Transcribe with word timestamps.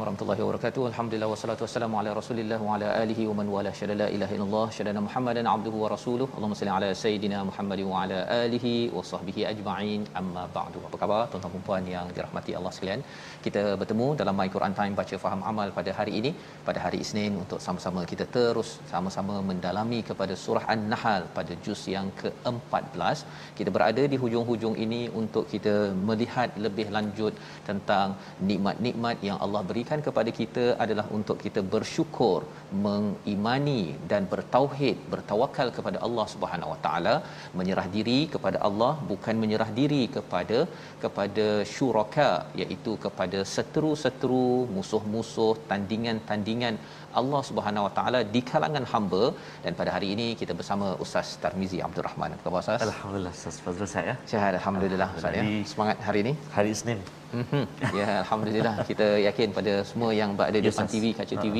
Assalamualaikum 0.00 0.28
warahmatullahi 0.28 0.44
wabarakatuh. 0.48 0.82
Alhamdulillah 0.90 1.28
wassalatu 1.32 1.62
wassalamu 1.64 1.96
ala 2.00 2.10
Rasulillah 2.18 2.58
wa 2.66 2.74
ala 2.74 2.86
alihi 3.00 3.22
wa 3.30 3.34
man 3.38 3.48
wala 3.54 3.70
syada 3.78 3.94
la 4.00 4.06
ilaha 4.16 4.32
illallah 4.36 4.66
syada 4.76 5.00
Muhammadan 5.06 5.46
abduhu 5.54 5.78
wa 5.82 5.88
rasuluh. 5.92 6.26
Allahumma 6.36 6.58
salli 6.60 6.72
ala 6.76 6.88
sayidina 7.02 7.38
Muhammad 7.48 7.80
wa 7.88 7.96
ala 8.02 8.18
alihi 8.44 8.72
wa 8.94 9.02
sahbihi 9.10 9.42
ajma'in. 9.50 10.02
Amma 10.20 10.44
ba'du. 10.54 10.80
Apa 10.88 10.98
khabar 11.02 11.18
tuan-tuan 11.32 11.52
dan 11.56 11.64
puan 11.66 11.84
yang 11.94 12.06
dirahmati 12.18 12.54
Allah 12.60 12.72
sekalian? 12.76 13.02
Kita 13.46 13.64
bertemu 13.82 14.06
dalam 14.20 14.36
My 14.40 14.48
Quran 14.54 14.76
Time 14.78 14.96
baca 15.00 15.18
faham 15.24 15.42
amal 15.50 15.68
pada 15.80 15.92
hari 15.98 16.14
ini, 16.20 16.32
pada 16.68 16.80
hari 16.86 17.00
Isnin 17.04 17.36
untuk 17.42 17.60
sama-sama 17.66 18.06
kita 18.12 18.26
terus 18.38 18.70
sama-sama 18.94 19.36
mendalami 19.50 20.00
kepada 20.12 20.36
surah 20.44 20.64
An-Nahl 20.76 21.28
pada 21.38 21.52
juz 21.66 21.84
yang 21.96 22.08
ke-14. 22.22 23.18
Kita 23.60 23.72
berada 23.76 24.04
di 24.14 24.18
hujung-hujung 24.24 24.78
ini 24.86 25.02
untuk 25.22 25.46
kita 25.54 25.76
melihat 26.10 26.50
lebih 26.66 26.88
lanjut 26.98 27.36
tentang 27.70 28.08
nikmat-nikmat 28.52 29.18
yang 29.30 29.38
Allah 29.46 29.64
berikan 29.70 29.88
kepada 30.06 30.30
kita 30.38 30.64
adalah 30.84 31.04
untuk 31.18 31.36
kita 31.44 31.60
bersyukur, 31.74 32.38
mengimani 32.84 33.82
dan 34.10 34.22
bertauhid, 34.32 34.96
bertawakal 35.12 35.68
kepada 35.76 35.98
Allah 36.06 36.26
Subhanahu 36.34 36.72
Wa 36.74 36.80
Taala, 36.84 37.14
menyerah 37.58 37.86
diri 37.96 38.18
kepada 38.34 38.60
Allah 38.68 38.92
bukan 39.10 39.36
menyerah 39.42 39.70
diri 39.80 40.02
kepada 40.16 40.58
kepada 41.04 41.46
syuraka 41.74 42.30
iaitu 42.62 42.94
kepada 43.04 43.40
seteru-seteru, 43.54 44.50
musuh-musuh, 44.76 45.54
tandingan-tandingan 45.72 46.76
Allah 47.20 47.40
Subhanahu 47.48 47.84
Wa 47.86 47.92
Taala 47.98 48.20
di 48.34 48.40
kalangan 48.50 48.84
hamba 48.92 49.22
dan 49.64 49.72
pada 49.78 49.90
hari 49.94 50.08
ini 50.14 50.26
kita 50.40 50.52
bersama 50.58 50.86
Ustaz 51.04 51.28
Tarmizi 51.42 51.78
Abdul 51.86 52.06
Rahman. 52.08 52.30
Apa 52.36 52.42
khabar 52.46 52.60
Ustaz? 52.64 52.82
Alhamdulillah 52.88 53.32
Ustaz 53.38 53.56
Fazrul 53.64 53.90
saya. 53.94 54.12
Sihat 54.32 54.54
alhamdulillah 54.60 55.08
Ustaz 55.18 55.38
ya. 55.38 55.44
Semangat 55.72 55.98
hari 56.08 56.20
ini. 56.24 56.32
Hari 56.56 56.70
Isnin. 56.76 57.00
Mhm. 57.40 57.62
Ya 57.98 58.06
alhamdulillah 58.22 58.74
kita 58.90 59.08
yakin 59.26 59.48
pada 59.58 59.72
semua 59.90 60.10
yang 60.20 60.30
berada 60.38 60.58
di 60.58 60.66
Yes, 60.66 60.74
depan 60.74 60.86
Ustaz. 60.86 60.94
TV 60.94 61.04
kaca 61.18 61.34
TV 61.44 61.56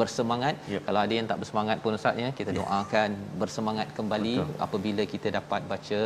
bersemangat. 0.00 0.54
Yep. 0.72 0.82
Kalau 0.88 1.00
ada 1.06 1.14
yang 1.18 1.28
tak 1.30 1.38
bersemangat 1.42 1.76
pun 1.84 1.92
Ustaz 2.00 2.16
ya 2.24 2.28
kita 2.40 2.50
doakan 2.60 3.10
bersemangat 3.42 3.88
kembali 3.98 4.34
Betul. 4.40 4.56
apabila 4.66 5.02
kita 5.14 5.28
dapat 5.38 5.60
baca 5.72 6.00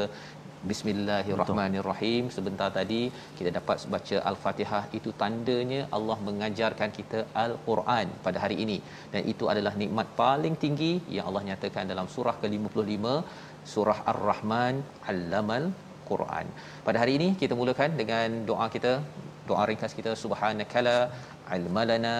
Bismillahirrahmanirrahim. 0.69 2.25
Sebentar 2.34 2.66
tadi 2.78 2.98
kita 3.37 3.50
dapat 3.59 3.84
baca 3.93 4.16
Al-Fatihah. 4.31 4.82
Itu 4.98 5.10
tandanya 5.21 5.88
Allah 5.97 6.16
mengajarkan 6.26 6.91
kita 6.97 7.21
Al-Quran 7.43 8.06
pada 8.25 8.38
hari 8.44 8.56
ini. 8.65 8.76
Dan 9.12 9.22
itu 9.32 9.49
adalah 9.53 9.72
nikmat 9.82 10.09
paling 10.20 10.56
tinggi 10.65 10.93
yang 11.16 11.25
Allah 11.31 11.43
nyatakan 11.49 11.88
dalam 11.93 12.09
surah 12.15 12.37
ke-55 12.43 13.06
surah 13.72 13.99
Ar-Rahman 14.12 14.84
Allamal 15.12 15.65
Quran. 16.10 16.47
Pada 16.88 17.00
hari 17.03 17.15
ini 17.19 17.28
kita 17.41 17.56
mulakan 17.60 17.97
dengan 18.03 18.44
doa 18.50 18.69
kita, 18.76 18.93
doa 19.49 19.65
ringkas 19.70 19.97
kita 20.00 20.12
subhanakala 20.25 20.99
ilmalana 21.56 22.16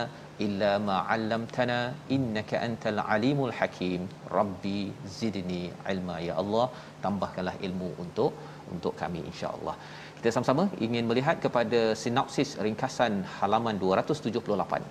illa 0.47 0.73
ma 0.89 0.97
'allamtana 1.15 1.79
innaka 2.17 2.57
antal 2.67 3.01
alimul 3.15 3.55
hakim. 3.59 4.03
Rabbi 4.39 4.79
zidni 5.19 5.63
ilma 5.95 6.17
ya 6.29 6.37
Allah, 6.43 6.67
tambahkanlah 7.05 7.57
ilmu 7.69 7.91
untuk 8.05 8.33
untuk 8.75 8.95
kami 9.03 9.21
insya-Allah. 9.31 9.77
Kita 10.17 10.31
sama-sama 10.35 10.65
ingin 10.87 11.05
melihat 11.11 11.37
kepada 11.45 11.81
sinopsis 12.03 12.51
ringkasan 12.67 13.15
halaman 13.37 13.77
278. 13.85 14.83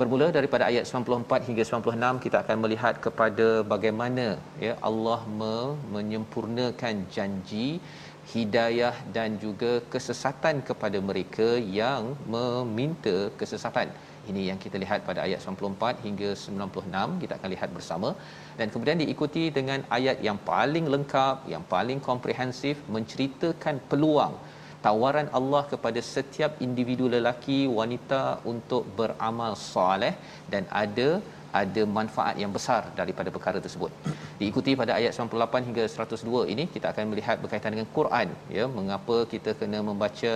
Bermula 0.00 0.26
daripada 0.36 0.64
ayat 0.70 0.84
94 0.88 1.46
hingga 1.48 1.64
96 1.68 2.24
kita 2.24 2.36
akan 2.44 2.56
melihat 2.64 2.94
kepada 3.04 3.46
bagaimana 3.72 4.26
ya 4.66 4.74
Allah 4.88 5.20
me- 5.38 5.76
menyempurnakan 5.94 6.96
janji 7.14 7.68
hidayah 8.32 8.94
dan 9.16 9.38
juga 9.44 9.72
kesesatan 9.94 10.60
kepada 10.68 10.98
mereka 11.08 11.48
yang 11.80 12.02
meminta 12.34 13.16
kesesatan. 13.40 13.88
Ini 14.30 14.42
yang 14.50 14.58
kita 14.64 14.76
lihat 14.84 15.00
pada 15.08 15.20
ayat 15.26 15.40
94 15.44 16.04
hingga 16.06 16.28
96 16.42 17.20
kita 17.22 17.32
akan 17.38 17.50
lihat 17.54 17.70
bersama. 17.76 18.10
Dan 18.58 18.66
kemudian 18.72 19.00
diikuti 19.02 19.44
dengan 19.58 19.82
ayat 19.98 20.18
yang 20.28 20.38
paling 20.52 20.86
lengkap, 20.94 21.36
yang 21.54 21.64
paling 21.74 22.00
komprehensif 22.10 22.78
menceritakan 22.96 23.78
peluang 23.92 24.36
tawaran 24.86 25.28
Allah 25.38 25.62
kepada 25.72 26.00
setiap 26.14 26.52
individu 26.66 27.06
lelaki 27.14 27.60
wanita 27.78 28.22
untuk 28.52 28.82
beramal 28.98 29.52
soleh 29.70 30.14
dan 30.52 30.64
ada 30.82 31.08
ada 31.60 31.82
manfaat 31.98 32.36
yang 32.42 32.52
besar 32.56 32.82
daripada 33.00 33.28
perkara 33.36 33.58
tersebut. 33.64 33.90
Diikuti 34.40 34.72
pada 34.80 34.92
ayat 34.98 35.12
98 35.16 35.68
hingga 35.68 35.84
102 35.92 36.52
ini 36.52 36.64
kita 36.74 36.86
akan 36.92 37.04
melihat 37.12 37.36
berkaitan 37.44 37.72
dengan 37.74 37.88
Quran 37.98 38.28
ya. 38.56 38.64
Mengapa 38.78 39.16
kita 39.32 39.52
kena 39.60 39.80
membaca 39.88 40.34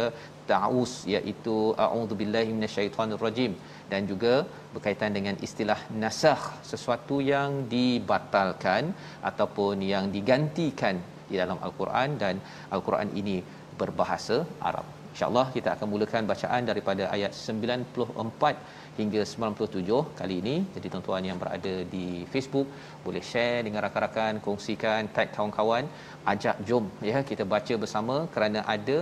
ta'awuz 0.51 0.93
iaitu 1.15 1.57
a'udzubillahi 1.85 2.51
minasyaitonirrajim 2.57 3.53
dan 3.93 4.03
juga 4.11 4.35
berkaitan 4.75 5.11
dengan 5.17 5.35
istilah 5.47 5.81
nasakh 6.03 6.45
sesuatu 6.71 7.19
yang 7.33 7.51
dibatalkan 7.75 8.95
ataupun 9.31 9.83
yang 9.93 10.07
digantikan 10.17 10.97
di 11.31 11.37
dalam 11.43 11.59
al-Quran 11.67 12.09
dan 12.23 12.35
al-Quran 12.77 13.11
ini 13.21 13.37
berbahasa 13.81 14.39
Arab. 14.71 14.87
InsyaAllah 15.13 15.47
kita 15.57 15.69
akan 15.75 15.87
mulakan 15.93 16.25
bacaan 16.33 16.63
daripada 16.71 17.05
ayat 17.15 17.33
94 17.35 18.80
hingga 19.03 19.23
97 19.33 19.99
kali 20.21 20.35
ini. 20.43 20.55
Jadi 20.75 20.87
tuan-tuan 20.93 21.25
yang 21.29 21.39
berada 21.43 21.75
di 21.95 22.07
Facebook 22.33 22.69
boleh 23.07 23.23
share 23.31 23.61
dengan 23.67 23.81
rakan-rakan, 23.87 24.41
kongsikan, 24.47 25.09
tag 25.17 25.29
kawan-kawan, 25.37 25.85
ajak 26.33 26.57
jom 26.69 26.85
ya 27.11 27.19
kita 27.31 27.45
baca 27.55 27.75
bersama 27.83 28.17
kerana 28.35 28.61
ada 28.75 28.97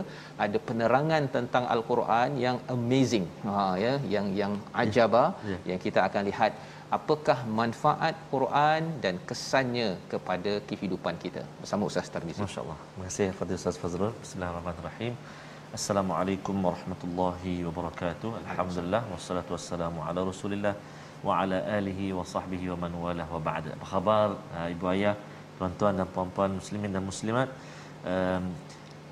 ada 0.47 0.59
penerangan 0.69 1.23
tentang 1.37 1.65
al-Quran 1.75 2.31
yang 2.47 2.59
amazing. 2.77 3.27
Ha 3.47 3.55
ya, 3.85 3.95
yang 4.15 4.27
yang 4.41 4.53
ajaba 4.85 5.25
Ya. 5.53 5.59
yang 5.71 5.81
kita 5.87 6.01
akan 6.09 6.23
lihat 6.31 6.53
apakah 6.97 7.39
manfaat 7.61 8.15
Quran 8.33 8.83
dan 9.05 9.15
kesannya 9.29 9.89
kepada 10.13 10.53
kehidupan 10.71 11.17
kita. 11.25 11.43
Bersama 11.63 11.91
Ustaz 11.91 12.09
Tarmizi. 12.15 12.41
Masya 12.47 12.63
Allah. 12.65 12.79
Terima 12.93 13.05
kasih 13.11 13.29
Fadil 13.41 13.59
Ustaz 13.61 13.77
Fazrul. 13.83 14.15
Bismillahirrahmanirrahim. 14.25 15.48
Assalamualaikum 15.77 16.65
warahmatullahi 16.65 17.61
wabarakatuh. 17.69 18.41
Alhamdulillah 18.41 19.05
wassalatu 19.13 19.53
wassalamu 19.53 20.01
ala 20.01 20.25
Rasulillah 20.25 20.73
wa 21.21 21.45
ala 21.45 21.61
alihi 21.79 22.17
wa 22.17 22.25
sahbihi 22.25 22.73
wa 22.73 22.89
man 22.89 22.93
wala 22.97 23.25
wa 23.29 23.37
ba'd. 23.49 23.77
Apa 23.77 23.85
khabar 23.91 24.29
uh, 24.57 24.73
ibu 24.73 24.89
ayah, 24.89 25.13
tuan-tuan 25.61 26.01
dan 26.01 26.09
puan-puan 26.15 26.57
muslimin 26.57 26.89
dan 26.97 27.05
muslimat? 27.05 27.53
Um, 28.01 28.49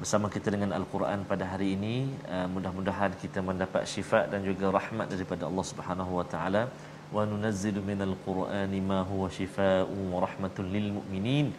bersama 0.01 0.33
kita 0.33 0.49
dengan 0.49 0.73
al-Quran 0.81 1.29
pada 1.29 1.45
hari 1.45 1.77
ini 1.77 2.09
uh, 2.25 2.49
mudah-mudahan 2.49 3.13
kita 3.21 3.45
mendapat 3.45 3.85
syifa 3.85 4.25
dan 4.25 4.41
juga 4.41 4.73
rahmat 4.73 5.13
daripada 5.13 5.45
Allah 5.53 5.67
Subhanahu 5.73 6.13
wa 6.21 6.25
taala 6.25 6.73
wa 7.13 7.29
nunazzilu 7.29 7.85
minal 7.85 8.17
qur'ani 8.25 8.81
ma 8.81 9.05
huwa 9.05 9.29
shifaa'un 9.29 10.09
wa 10.09 10.25
rahmatun 10.25 10.73
lil 10.73 10.89
mu'minin 10.97 11.53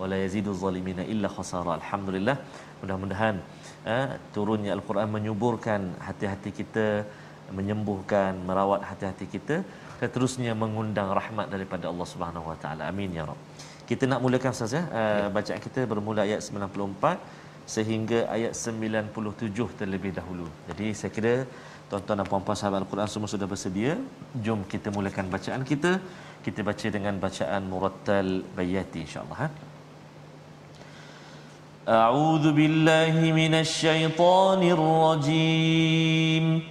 wala 0.00 0.16
yazidu 0.24 0.50
zalimina 0.64 1.06
illa 1.12 1.28
khasara 1.36 1.72
alhamdulillah 1.78 2.36
mudah-mudahan 2.82 3.38
eh, 3.94 4.06
turunnya 4.34 4.72
al-Quran 4.76 5.08
menyuburkan 5.16 5.80
hati-hati 6.06 6.50
kita 6.60 6.86
menyembuhkan 7.58 8.32
merawat 8.48 8.80
hati-hati 8.90 9.26
kita 9.34 9.56
dan 10.00 10.08
terusnya 10.14 10.52
mengundang 10.62 11.10
rahmat 11.18 11.46
daripada 11.54 11.90
Allah 11.92 12.06
Subhanahu 12.12 12.46
wa 12.50 12.56
taala 12.62 12.82
amin 12.90 13.10
ya 13.18 13.24
rab 13.28 13.40
kita 13.90 14.06
nak 14.10 14.20
mulakan 14.24 14.54
ustaz 14.54 14.74
ya 14.78 14.82
uh, 15.00 15.26
bacaan 15.36 15.60
kita 15.66 15.80
bermula 15.90 16.22
ayat 16.28 16.40
94 16.46 17.18
sehingga 17.74 18.18
ayat 18.36 18.52
97 18.54 19.78
terlebih 19.80 20.12
dahulu 20.18 20.46
jadi 20.70 20.86
saya 21.00 21.10
kira 21.16 21.34
Tuan-tuan 21.90 22.22
dan 22.22 22.26
puan-puan 22.30 22.54
sahabat 22.58 22.78
Al-Quran 22.86 23.08
semua 23.10 23.26
sudah 23.26 23.46
bersedia. 23.50 23.98
Jom 24.46 24.60
kita 24.72 24.94
mulakan 24.94 25.26
bacaan 25.26 25.62
kita. 25.70 25.98
Kita 26.46 26.60
baca 26.68 26.86
dengan 26.96 27.14
bacaan 27.24 27.62
Murattal 27.66 28.28
Bayati 28.56 29.00
insya-Allah. 29.06 29.38
Ha? 29.42 29.48
أعوذ 31.90 32.52
بالله 32.52 33.32
من 33.34 33.54
الشيطان 33.54 34.62
الرجيم. 34.62 36.62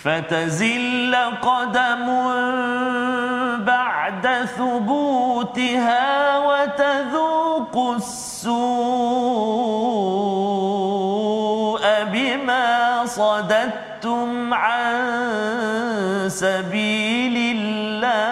فتزل 0.07 1.15
قدم 1.42 2.07
بعد 3.65 4.25
ثبوتها 4.57 6.38
وتذوق 6.38 7.75
السوء 7.95 8.56
بما 12.13 13.06
صددتم 13.06 14.54
عن 14.54 14.95
سبيل 16.27 17.57
الله 17.57 18.24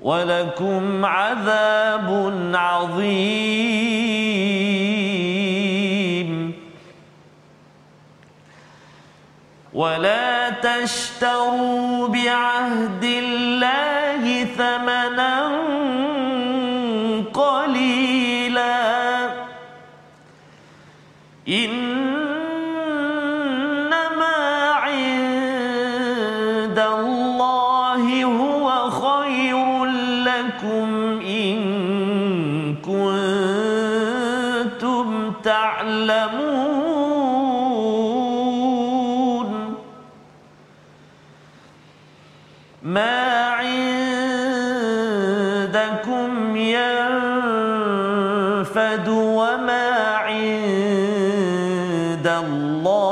ولكم 0.00 1.04
عذاب 1.04 2.08
عظيم. 2.54 4.13
ولا 9.74 10.50
تشتروا 10.50 12.08
بعهد 12.08 13.04
الله 13.04 14.44
ثمنا 14.58 15.34
قليلا 17.34 18.84
إنما 21.48 21.83
عند 50.43 51.79
الله 52.27 53.02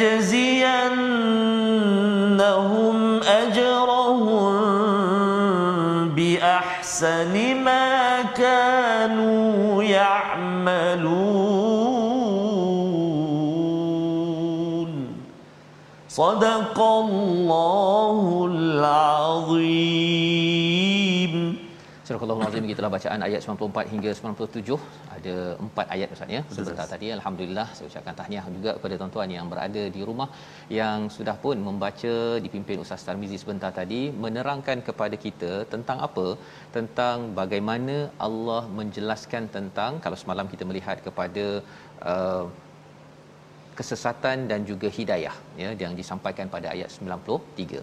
ولنجزينهم 0.00 0.80
أجرهم 3.22 4.50
بأحسن 6.08 7.56
ما 7.64 8.22
كانوا 8.22 9.82
يعملون. 9.82 11.20
صدق 16.08 16.80
الله 16.80 18.48
العظيم. 18.52 19.60
Surah 22.10 22.34
Al-Azim 22.34 22.64
gitulah 22.70 22.88
bacaan 22.94 23.20
ayat 23.26 23.40
94 23.44 23.90
hingga 23.92 24.10
97 24.20 24.76
ada 25.16 25.34
empat 25.64 25.86
ayat 25.94 26.08
Ustaz 26.14 26.30
ya 26.36 26.40
sebentar 26.54 26.86
tadi. 26.92 27.08
Alhamdulillah 27.16 27.66
saya 27.76 27.86
ucapkan 27.90 28.14
tahniah 28.20 28.44
juga 28.54 28.70
kepada 28.76 28.94
tuan-tuan 29.00 29.30
yang 29.34 29.46
berada 29.52 29.82
di 29.96 30.00
rumah 30.08 30.26
yang 30.78 31.06
sudah 31.16 31.36
pun 31.44 31.56
membaca 31.68 32.14
dipimpin 32.44 32.82
Ustaz 32.84 33.04
Tarmizi 33.08 33.38
sebentar 33.42 33.70
tadi 33.78 34.00
menerangkan 34.24 34.82
kepada 34.88 35.18
kita 35.26 35.52
tentang 35.74 36.00
apa? 36.08 36.26
Tentang 36.76 37.30
bagaimana 37.40 37.96
Allah 38.28 38.62
menjelaskan 38.80 39.46
tentang 39.58 40.02
kalau 40.06 40.18
semalam 40.22 40.48
kita 40.54 40.66
melihat 40.70 40.98
kepada 41.06 41.46
uh, 42.14 42.44
kesesatan 43.80 44.46
dan 44.50 44.60
juga 44.70 44.88
hidayah 44.98 45.34
ya 45.62 45.70
yang 45.82 45.94
disampaikan 46.00 46.46
pada 46.54 46.68
ayat 46.74 46.88
93. 46.96 47.82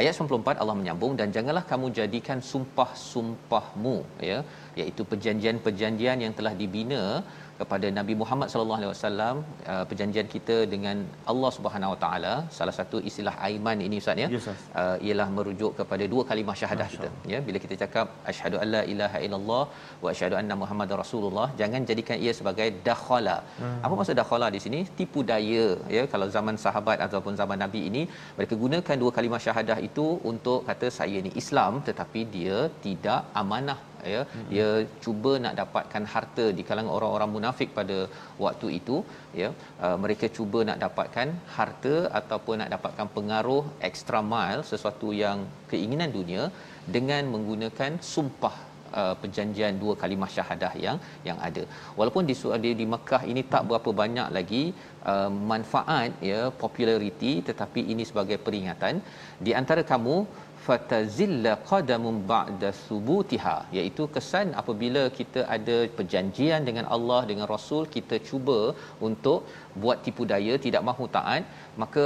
Ayat 0.00 0.12
94 0.16 0.62
Allah 0.62 0.76
menyambung 0.80 1.12
dan 1.20 1.28
janganlah 1.36 1.64
kamu 1.72 1.86
jadikan 1.98 2.40
sumpah-sumpahmu 2.50 3.96
ya 4.30 4.38
iaitu 4.80 5.04
perjanjian-perjanjian 5.10 6.18
yang 6.24 6.34
telah 6.38 6.54
dibina 6.60 7.02
kepada 7.60 7.86
Nabi 7.98 8.14
Muhammad 8.20 8.48
sallallahu 8.52 8.80
alaihi 8.80 8.92
wasallam 8.92 9.36
uh, 9.72 9.84
perjanjian 9.90 10.28
kita 10.34 10.56
dengan 10.74 10.96
Allah 11.32 11.50
Subhanahu 11.56 11.92
wa 11.94 11.98
taala. 12.04 12.34
Salah 12.58 12.74
satu 12.78 12.98
istilah 13.10 13.34
aiman 13.48 13.78
ini 13.86 13.96
ustaz 14.02 14.22
ya? 14.24 14.28
Ustaz. 14.40 14.60
uh, 14.82 14.96
ialah 15.06 15.28
merujuk 15.36 15.72
kepada 15.80 16.04
dua 16.12 16.22
kalimah 16.30 16.56
syahadah 16.60 16.88
kita 16.94 17.10
ya? 17.32 17.40
Bila 17.48 17.60
kita 17.64 17.76
cakap 17.82 18.06
asyhadu 18.32 18.58
alla 18.64 18.82
ilaha 18.92 19.20
illallah 19.26 19.62
wa 20.04 20.08
asyhadu 20.14 20.38
anna 20.40 20.56
muhammadar 20.62 20.98
rasulullah 21.04 21.48
jangan 21.62 21.82
jadikan 21.90 22.18
ia 22.26 22.34
sebagai 22.40 22.68
dakhala. 22.88 23.36
Hmm. 23.60 23.78
apa 23.84 23.94
maksud 24.00 24.16
dakhala 24.22 24.48
di 24.56 24.62
sini? 24.66 24.82
Tipu 25.00 25.22
daya 25.32 25.68
ya? 25.96 26.04
Kalau 26.14 26.28
zaman 26.38 26.58
sahabat 26.66 26.98
ataupun 27.08 27.34
zaman 27.42 27.60
nabi 27.64 27.82
ini 27.90 28.04
mereka 28.38 28.54
gunakan 28.64 28.96
dua 29.04 29.12
kalimah 29.18 29.42
syahadah 29.46 29.78
itu 29.90 30.06
untuk 30.32 30.60
kata 30.70 30.88
saya 31.00 31.18
ni 31.26 31.32
Islam 31.42 31.74
tetapi 31.90 32.22
dia 32.36 32.58
tidak 32.86 33.20
amanah 33.42 33.78
ya. 34.14 34.22
Hmm. 34.24 34.46
dia 34.52 34.68
cuba 35.04 35.32
nak 35.44 35.54
dapatkan 35.60 36.04
harta 36.14 36.46
di 36.58 36.62
kalangan 36.68 36.92
orang-orang 36.98 37.30
munafik 37.36 37.70
pada 37.78 37.98
waktu 38.44 38.68
itu 38.78 38.96
ya. 39.42 39.50
Uh, 39.84 39.96
mereka 40.04 40.28
cuba 40.38 40.60
nak 40.70 40.80
dapatkan 40.84 41.28
harta 41.56 41.96
ataupun 42.20 42.56
nak 42.62 42.72
dapatkan 42.76 43.08
pengaruh 43.18 43.64
extra 43.90 44.22
mile 44.32 44.64
sesuatu 44.70 45.10
yang 45.24 45.40
keinginan 45.72 46.12
dunia 46.20 46.44
dengan 46.96 47.24
menggunakan 47.34 47.92
sumpah 48.14 48.56
Uh, 48.98 49.14
perjanjian 49.22 49.74
dua 49.80 49.92
kalimah 50.02 50.28
syahadah 50.34 50.70
yang 50.84 50.98
yang 51.26 51.38
ada. 51.48 51.62
Walaupun 51.98 52.24
di 52.28 52.34
di, 52.64 52.70
di 52.80 52.86
Mekah 52.92 53.20
ini 53.30 53.42
tak 53.52 53.62
berapa 53.68 53.90
banyak 54.00 54.28
lagi 54.36 54.62
uh, 55.12 55.28
manfaat 55.50 56.10
ya 56.30 56.40
populariti 56.62 57.32
tetapi 57.48 57.80
ini 57.92 58.04
sebagai 58.10 58.38
peringatan. 58.46 59.04
Di 59.46 59.52
antara 59.60 59.84
kamu 59.90 60.16
fatazilla 60.68 61.52
qadamun 61.70 62.16
ba'da 62.32 62.70
subutiha 62.86 63.56
iaitu 63.76 64.04
kesan 64.14 64.48
apabila 64.62 65.02
kita 65.18 65.42
ada 65.56 65.76
perjanjian 65.98 66.62
dengan 66.68 66.86
Allah 66.96 67.20
dengan 67.30 67.46
Rasul 67.54 67.84
kita 67.96 68.18
cuba 68.28 68.58
untuk 69.08 69.40
buat 69.82 69.98
tipu 70.06 70.24
daya 70.32 70.54
tidak 70.66 70.84
mahu 70.90 71.06
taat 71.16 71.44
maka 71.82 72.04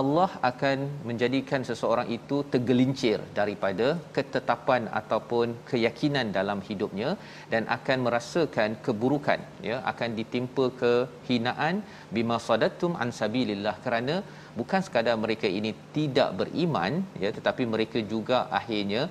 Allah 0.00 0.30
akan 0.48 0.78
menjadikan 1.08 1.62
seseorang 1.68 2.08
itu 2.16 2.36
tergelincir 2.52 3.18
daripada 3.38 3.86
ketetapan 4.16 4.82
ataupun 5.00 5.56
keyakinan 5.70 6.28
dalam 6.38 6.60
hidupnya 6.68 7.10
dan 7.52 7.64
akan 7.76 7.98
merasakan 8.06 8.76
keburukan 8.86 9.40
ya 9.68 9.78
akan 9.92 10.10
ditimpa 10.18 10.66
kehinaan. 10.82 11.80
Bima 12.16 12.36
sadatum 12.48 13.00
an 13.02 13.10
sabilillah 13.20 13.76
kerana 13.84 14.16
bukan 14.58 14.82
sekadar 14.86 15.16
mereka 15.24 15.48
ini 15.58 15.72
tidak 15.96 16.30
beriman 16.40 16.92
ya 17.24 17.32
tetapi 17.38 17.64
mereka 17.74 18.00
juga 18.12 18.38
akhirnya 18.60 19.04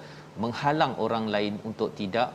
menghalang 0.43 0.93
orang 1.05 1.25
lain 1.35 1.55
untuk 1.69 1.89
tidak 1.99 2.29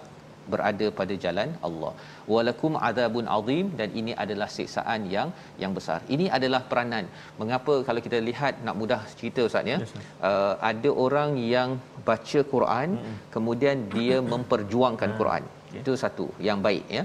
berada 0.52 0.86
pada 0.98 1.14
jalan 1.24 1.48
Allah. 1.68 1.92
Walakum 2.32 2.74
adzabun 2.88 3.26
azim 3.36 3.66
dan 3.80 3.88
ini 4.00 4.12
adalah 4.24 4.48
siksaan 4.56 5.08
yang 5.14 5.30
yang 5.62 5.72
besar. 5.78 5.98
Ini 6.14 6.26
adalah 6.36 6.60
peranan. 6.70 7.06
Mengapa 7.40 7.74
kalau 7.88 8.02
kita 8.06 8.20
lihat 8.28 8.62
nak 8.66 8.76
mudah 8.82 9.00
cerita 9.18 9.42
ustaz 9.48 9.72
ya. 9.72 9.78
Yes, 9.84 9.92
uh, 10.30 10.54
ada 10.70 10.92
orang 11.06 11.32
yang 11.54 11.70
baca 12.08 12.40
Quran 12.54 12.88
mm-hmm. 12.98 13.18
kemudian 13.34 13.76
dia 13.96 14.18
memperjuangkan 14.32 15.12
Quran. 15.20 15.44
Okay. 15.68 15.82
Itu 15.82 15.92
satu 16.04 16.26
yang 16.48 16.58
baik 16.68 16.86
ya 16.98 17.04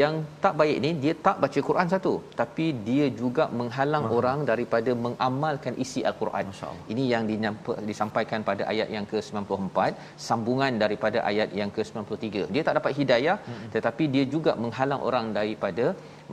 yang 0.00 0.14
tak 0.44 0.54
baik 0.60 0.76
ni 0.84 0.90
dia 1.02 1.14
tak 1.26 1.36
baca 1.42 1.60
Quran 1.68 1.88
satu 1.92 2.12
tapi 2.40 2.66
dia 2.86 3.06
juga 3.20 3.44
menghalang 3.58 4.06
Wah. 4.06 4.16
orang 4.18 4.38
daripada 4.50 4.90
mengamalkan 5.04 5.74
isi 5.84 6.00
al-Quran. 6.10 6.50
Ini 6.92 7.04
yang 7.12 7.24
disampaikan 7.90 8.42
pada 8.48 8.66
ayat 8.72 8.90
yang 8.96 9.06
ke-94 9.12 9.78
sambungan 10.28 10.74
daripada 10.82 11.22
ayat 11.30 11.50
yang 11.60 11.70
ke-93. 11.76 12.50
Dia 12.54 12.62
tak 12.66 12.76
dapat 12.80 12.92
hidayah 12.98 13.36
hmm. 13.38 13.68
tetapi 13.76 14.06
dia 14.14 14.24
juga 14.34 14.54
menghalang 14.64 15.02
orang 15.10 15.28
daripada 15.38 15.86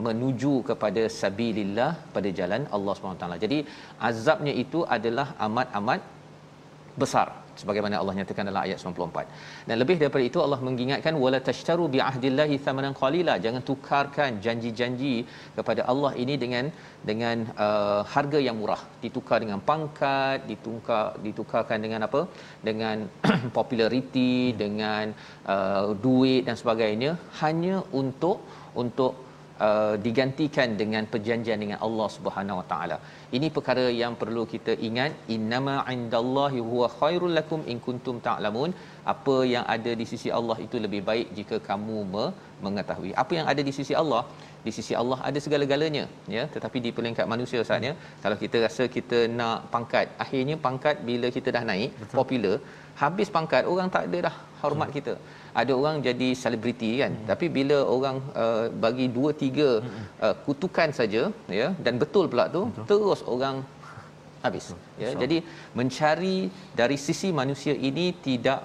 menuju 0.06 0.54
kepada 0.70 1.04
sabilillah 1.20 1.92
pada 2.16 2.28
jalan 2.40 2.66
Allah 2.76 2.94
SWT. 2.94 3.26
Jadi 3.46 3.58
azabnya 4.10 4.54
itu 4.64 4.82
adalah 4.96 5.28
amat-amat 5.46 6.02
besar 7.02 7.43
sebagaimana 7.62 7.94
Allah 8.00 8.14
nyatakan 8.18 8.44
dalam 8.50 8.62
ayat 8.66 8.78
94. 8.82 9.68
Dan 9.68 9.76
lebih 9.82 9.96
daripada 10.02 10.24
itu 10.30 10.38
Allah 10.44 10.60
mengingatkan 10.68 11.14
wala 11.24 11.40
tashtaru 11.48 11.86
bi 11.94 12.00
ahdillahi 12.10 12.56
thamanan 12.66 12.94
qalila. 13.02 13.34
Jangan 13.46 13.62
tukarkan 13.70 14.40
janji-janji 14.46 15.14
kepada 15.58 15.84
Allah 15.92 16.12
ini 16.24 16.36
dengan 16.44 16.66
dengan 17.10 17.36
uh, 17.66 18.02
harga 18.14 18.40
yang 18.46 18.56
murah. 18.60 18.82
Ditukar 19.04 19.38
dengan 19.44 19.60
pangkat 19.70 20.38
ditukar 20.50 21.04
ditukarkan 21.26 21.80
dengan 21.86 22.02
apa? 22.08 22.22
Dengan 22.68 22.96
populariti 23.58 24.34
dengan 24.64 25.14
uh, 25.54 25.86
duit 26.06 26.42
dan 26.48 26.58
sebagainya. 26.62 27.12
Hanya 27.42 27.76
untuk 28.02 28.38
untuk 28.82 29.23
uh, 29.66 29.94
digantikan 30.06 30.76
dengan 30.80 31.04
perjanjian 31.12 31.58
dengan 31.64 31.78
Allah 31.86 32.08
Subhanahu 32.16 32.60
Wa 32.60 32.66
Taala. 32.72 32.96
Ini 33.36 33.48
perkara 33.56 33.86
yang 34.02 34.14
perlu 34.22 34.42
kita 34.54 34.72
ingat 34.88 35.12
innama 35.36 35.76
indallahi 35.94 36.60
huwa 36.70 36.88
khairul 37.00 37.34
lakum 37.38 37.62
in 37.72 37.78
kuntum 37.86 38.18
ta'lamun. 38.26 38.72
Apa 39.14 39.36
yang 39.54 39.64
ada 39.76 39.92
di 40.00 40.06
sisi 40.12 40.30
Allah 40.38 40.58
itu 40.66 40.78
lebih 40.86 41.02
baik 41.10 41.28
jika 41.38 41.58
kamu 41.68 41.98
me- 42.14 42.32
mengetahui. 42.66 43.12
Apa 43.24 43.32
yang 43.38 43.48
ada 43.52 43.64
di 43.68 43.74
sisi 43.78 43.96
Allah? 44.02 44.22
Di 44.66 44.72
sisi 44.76 44.94
Allah 45.00 45.18
ada 45.28 45.38
segala-galanya, 45.44 46.04
ya. 46.36 46.44
Tetapi 46.54 46.78
di 46.84 46.90
peringkat 46.96 47.26
manusia 47.32 47.60
saatnya, 47.68 47.92
kalau 48.22 48.36
kita 48.42 48.56
rasa 48.66 48.84
kita 48.96 49.18
nak 49.38 49.58
pangkat, 49.74 50.06
akhirnya 50.24 50.56
pangkat 50.66 51.04
bila 51.08 51.28
kita 51.36 51.52
dah 51.56 51.64
naik, 51.70 51.90
Betul. 52.02 52.16
popular, 52.20 52.56
habis 53.02 53.28
pangkat 53.36 53.62
orang 53.72 53.88
tak 53.94 54.04
ada 54.08 54.18
dah 54.28 54.36
hormat 54.62 54.88
hmm. 54.88 54.96
kita 54.98 55.14
ada 55.60 55.72
orang 55.80 55.96
jadi 56.08 56.28
selebriti 56.42 56.90
kan 57.02 57.12
hmm. 57.14 57.26
tapi 57.30 57.46
bila 57.56 57.78
orang 57.94 58.16
uh, 58.42 58.66
bagi 58.84 59.06
dua 59.16 59.30
tiga 59.42 59.70
hmm. 59.78 60.04
uh, 60.26 60.34
kutukan 60.46 60.90
saja 60.98 61.22
ya 61.60 61.68
dan 61.86 61.96
betul 62.02 62.26
pula 62.32 62.46
tu 62.56 62.62
betul. 62.68 62.86
terus 62.90 63.22
orang 63.34 63.56
habis 64.44 64.66
betul. 64.70 65.02
ya 65.02 65.10
jadi 65.22 65.38
mencari 65.80 66.38
dari 66.80 66.96
sisi 67.06 67.30
manusia 67.40 67.74
ini 67.90 68.06
tidak 68.26 68.62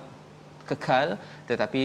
kekal 0.69 1.08
tetapi 1.50 1.84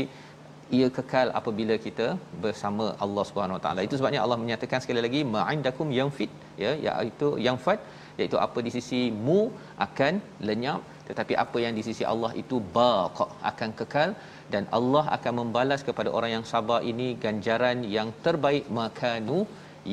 ia 0.77 0.89
kekal 0.97 1.29
apabila 1.39 1.75
kita 1.87 2.07
bersama 2.45 2.85
Allah 3.05 3.25
Subhanahu 3.29 3.57
Wa 3.59 3.63
Taala. 3.65 3.81
Itu 3.87 3.97
sebabnya 3.99 4.21
Allah 4.25 4.39
menyatakan 4.43 4.81
sekali 4.85 5.01
lagi 5.07 5.21
ma'indakum 5.35 5.89
yang 5.99 6.11
fit 6.17 6.33
ya 6.63 6.73
iaitu 6.87 7.29
yang 7.47 7.59
fat 7.65 7.81
iaitu 8.19 8.37
apa 8.47 8.59
di 8.67 8.71
sisimu 8.77 9.39
akan 9.87 10.15
lenyap 10.49 10.81
tetapi 11.09 11.35
apa 11.45 11.59
yang 11.65 11.75
di 11.79 11.83
sisi 11.89 12.05
Allah 12.13 12.31
itu 12.43 12.57
baqa 12.77 13.27
akan 13.51 13.71
kekal 13.81 14.11
dan 14.53 14.65
Allah 14.79 15.05
akan 15.17 15.33
membalas 15.41 15.83
kepada 15.89 16.11
orang 16.17 16.31
yang 16.37 16.45
sabar 16.53 16.81
ini 16.93 17.09
ganjaran 17.25 17.79
yang 17.97 18.11
terbaik 18.27 18.67
makanu 18.79 19.39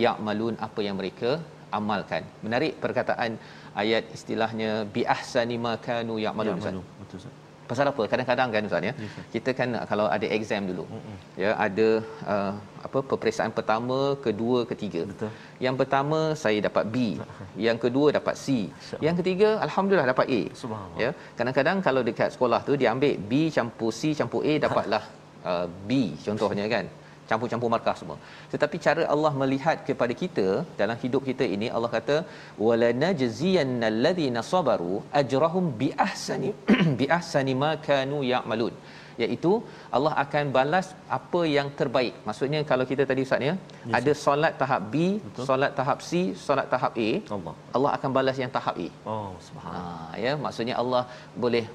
ya'malun 0.04 0.56
apa 0.68 0.80
yang 0.88 0.96
mereka 1.02 1.32
amalkan. 1.80 2.24
Menarik 2.46 2.74
perkataan 2.84 3.40
ayat 3.84 4.04
istilahnya 4.18 4.72
bi 4.96 5.04
ahsani 5.16 5.58
makanu 5.70 6.16
ya'malun. 6.26 6.60
Ya, 6.60 6.84
betul 7.04 7.20
Ustaz 7.22 7.41
pasal 7.72 7.86
apa? 7.92 8.04
Kadang-kadang 8.12 8.50
kan 8.56 8.68
ustaz 8.70 8.88
ya? 8.90 8.94
Yes, 9.04 9.16
kita 9.36 9.50
kan 9.60 9.70
kalau 9.92 10.06
ada 10.16 10.28
exam 10.38 10.62
dulu 10.70 10.86
ya 11.44 11.52
ada 11.66 11.88
uh, 12.34 12.54
apa 12.88 13.00
peperiksaan 13.12 13.52
pertama 13.58 14.00
kedua 14.26 14.60
ketiga. 14.72 15.02
Betul. 15.12 15.32
Yang 15.66 15.76
pertama 15.82 16.20
saya 16.44 16.60
dapat 16.68 16.86
B. 16.94 16.98
Yang 17.68 17.78
kedua 17.86 18.08
dapat 18.18 18.36
C. 18.46 18.48
Yang 19.08 19.16
ketiga 19.22 19.50
alhamdulillah 19.68 20.10
dapat 20.14 20.28
A. 20.40 20.42
Subhanallah. 20.62 21.00
Ya 21.04 21.10
kadang-kadang 21.40 21.78
kalau 21.88 22.04
dekat 22.10 22.30
sekolah 22.38 22.62
tu 22.70 22.76
dia 22.82 22.90
ambil 22.96 23.16
B 23.32 23.34
campur 23.58 23.92
C 24.00 24.14
campur 24.22 24.42
A 24.52 24.56
dapatlah 24.66 25.04
uh, 25.50 25.66
B 25.88 26.18
contohnya 26.28 26.68
kan 26.76 26.86
campur-campur 27.32 27.70
markah 27.76 27.96
semua. 28.02 28.18
Tetapi 28.54 28.78
cara 28.86 29.04
Allah 29.16 29.34
melihat 29.42 29.78
kepada 29.90 30.16
kita 30.24 30.48
dalam 30.82 30.98
hidup 31.04 31.24
kita 31.30 31.48
ini 31.58 31.70
Allah 31.76 31.92
kata 31.98 32.18
walanajziyannal 32.68 34.00
ladzina 34.08 34.44
sabaru 34.54 34.96
ajrahum 35.22 35.68
bi 35.82 35.90
ahsani 36.08 36.52
bi 37.02 37.08
ahsani 37.20 37.56
ma 37.64 37.72
kanu 37.90 38.20
ya'malun 38.34 38.76
iaitu 39.24 39.52
Allah 39.98 40.14
akan 40.24 40.46
balas 40.58 40.88
apa 41.18 41.42
yang 41.56 41.68
terbaik. 41.80 42.14
Maksudnya 42.28 42.60
kalau 42.72 42.86
kita 42.92 43.04
tadi 43.12 43.24
ustaz 43.28 43.48
ya, 43.50 43.54
yes. 43.56 43.94
ada 43.98 44.12
solat 44.26 44.54
tahap 44.62 44.82
B, 44.94 44.96
Betul. 45.26 45.46
solat 45.50 45.72
tahap 45.80 46.00
C, 46.10 46.22
solat 46.46 46.68
tahap 46.74 46.94
A. 47.08 47.12
Allah. 47.38 47.56
Allah 47.76 47.92
akan 47.98 48.10
balas 48.18 48.38
yang 48.44 48.52
tahap 48.58 48.76
A. 48.86 48.88
Oh, 49.14 49.32
subhanallah. 49.48 49.98
Ha, 50.14 50.22
ya, 50.26 50.34
maksudnya 50.46 50.76
Allah 50.84 51.04
boleh 51.46 51.66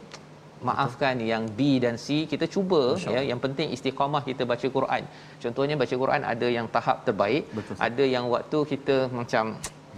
maafkan 0.69 1.17
Betul. 1.21 1.31
yang 1.33 1.43
B 1.59 1.61
dan 1.85 1.97
C 2.05 2.25
kita 2.33 2.47
cuba 2.55 2.83
ya 3.15 3.21
yang 3.31 3.41
penting 3.45 3.69
istiqamah 3.77 4.23
kita 4.29 4.43
baca 4.49 4.67
Quran 4.77 5.03
contohnya 5.43 5.75
baca 5.83 5.95
Quran 6.03 6.23
ada 6.33 6.49
yang 6.57 6.67
tahap 6.77 7.05
terbaik 7.07 7.45
Betul. 7.53 7.77
ada 7.89 8.05
yang 8.15 8.25
waktu 8.35 8.59
kita 8.73 8.97
macam 9.13 9.45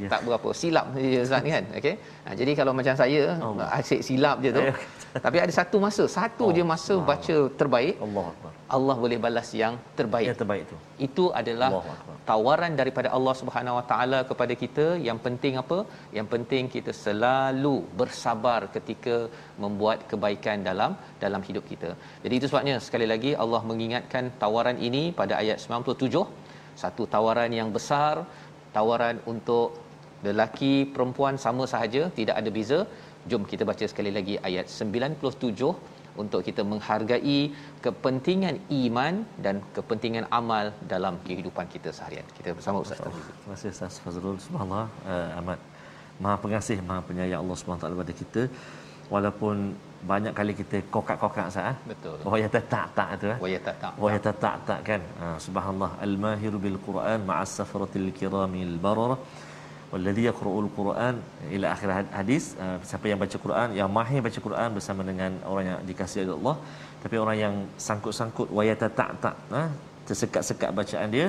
yes. 0.01 0.11
tak 0.13 0.21
berapa 0.27 0.49
silap 0.61 0.87
je 0.95 1.21
Ustaz 1.27 1.43
kan? 1.55 1.65
Okey 1.79 1.95
ha, 2.25 2.29
jadi 2.41 2.53
kalau 2.61 2.73
macam 2.79 2.95
saya 3.03 3.23
oh. 3.43 3.59
asyik 3.79 4.01
silap 4.09 4.37
je 4.45 4.53
tu. 4.59 4.63
Tapi 5.25 5.39
ada 5.45 5.53
satu 5.59 5.77
masa 5.85 6.05
satu 6.17 6.45
oh. 6.49 6.55
je 6.57 6.63
masa 6.73 6.95
Allah. 6.97 7.09
baca 7.11 7.37
terbaik. 7.61 7.95
Allah 8.07 8.27
Allah 8.77 8.97
boleh 9.03 9.19
balas 9.25 9.49
yang 9.61 9.75
terbaik. 9.99 10.27
Yang 10.29 10.39
terbaik 10.43 10.65
tu. 10.71 10.77
Itu 11.07 11.25
adalah 11.41 11.71
tawaran 12.31 12.73
daripada 12.81 13.09
Allah 13.17 13.35
Subhanahu 13.41 13.79
Wa 13.79 13.85
Taala 13.91 14.19
kepada 14.31 14.55
kita. 14.63 14.87
Yang 15.09 15.19
penting 15.27 15.55
apa? 15.63 15.79
Yang 16.19 16.29
penting 16.35 16.65
kita 16.75 16.93
selalu 17.05 17.77
bersabar 18.01 18.61
ketika 18.77 19.17
membuat 19.65 20.05
kebaikan 20.11 20.67
dalam 20.69 20.93
dalam 21.25 21.43
hidup 21.49 21.65
kita. 21.73 21.93
Jadi 22.25 22.35
itu 22.41 22.49
sebabnya 22.53 22.77
sekali 22.89 23.09
lagi 23.13 23.33
Allah 23.45 23.63
mengingatkan 23.71 24.27
tawaran 24.45 24.79
ini 24.89 25.05
pada 25.21 25.35
ayat 25.43 25.59
97 25.65 26.47
satu 26.83 27.05
tawaran 27.15 27.53
yang 27.61 27.71
besar 27.77 28.15
tawaran 28.77 29.17
untuk 29.33 29.69
lelaki 30.27 30.73
perempuan 30.95 31.35
sama 31.45 31.65
sahaja 31.73 32.03
tidak 32.19 32.37
ada 32.41 32.51
beza 32.59 32.79
jom 33.31 33.45
kita 33.53 33.63
baca 33.71 33.85
sekali 33.93 34.11
lagi 34.19 34.35
ayat 34.49 34.67
97 34.67 35.71
untuk 36.23 36.41
kita 36.49 36.63
menghargai 36.71 37.41
kepentingan 37.85 38.57
iman 38.83 39.15
dan 39.45 39.57
kepentingan 39.77 40.25
amal 40.41 40.67
dalam 40.93 41.15
kehidupan 41.27 41.67
kita 41.75 41.91
seharian. 41.99 42.27
Kita 42.39 42.51
bersama 42.59 42.83
Ustaz 42.85 43.01
Tarmizi. 43.03 43.33
Terima 43.41 43.55
kasih 43.57 43.71
Ustaz 43.77 43.97
Fazrul. 44.05 44.39
Subhanallah 44.47 44.87
uh, 45.13 45.39
amat 45.41 45.61
Maha 46.23 46.37
pengasih, 46.45 46.79
Maha 46.89 47.01
penyayang 47.09 47.41
Allah 47.43 47.57
Subhanahu 47.59 47.83
taala 47.83 48.03
pada 48.03 48.15
kita. 48.23 48.43
Walaupun 49.13 49.57
banyak 50.11 50.33
kali 50.39 50.53
kita 50.61 50.79
kokak-kokak 50.95 51.47
sah. 51.55 51.77
Betul. 51.91 52.19
Oh 52.29 52.37
ya 52.43 52.49
tak 52.55 52.65
tak 52.99 53.11
tu 53.21 53.27
eh. 53.35 53.39
Oh 53.43 53.49
ya 53.55 53.61
tak 53.67 53.77
tak. 53.83 53.93
Oh 54.03 54.09
ya 54.15 54.19
tak 54.27 54.37
tak 54.69 54.81
kan. 54.89 55.01
Uh, 55.23 55.37
subhanallah 55.47 55.91
al-mahir 56.07 56.55
bil 56.65 56.79
Quran 56.87 57.19
ma'as 57.31 57.53
safaratil 57.59 58.11
kiramil 58.19 58.75
bararah 58.87 59.21
walladhi 59.93 60.25
yaqra'ul 60.29 60.71
quran 60.79 61.15
ila 61.57 61.67
akhir 61.75 61.91
hadis 62.19 62.45
uh, 62.65 62.77
siapa 62.89 63.07
yang 63.11 63.21
baca 63.25 63.37
Quran 63.45 63.69
yang 63.79 63.91
mahir 63.99 64.21
baca 64.27 64.41
Quran 64.47 64.69
bersama 64.77 65.03
dengan 65.11 65.33
orang 65.53 65.67
yang 65.71 65.79
dikasihi 65.91 66.25
oleh 66.27 66.37
Allah. 66.41 66.57
Tapi 67.03 67.17
orang 67.25 67.37
yang 67.45 67.55
sangkut-sangkut 67.87 68.49
wayata 68.59 68.87
tak 68.99 69.11
tak 69.25 69.37
ha? 69.55 69.63
tersekat-sekat 70.09 70.71
bacaan 70.81 71.11
dia 71.17 71.29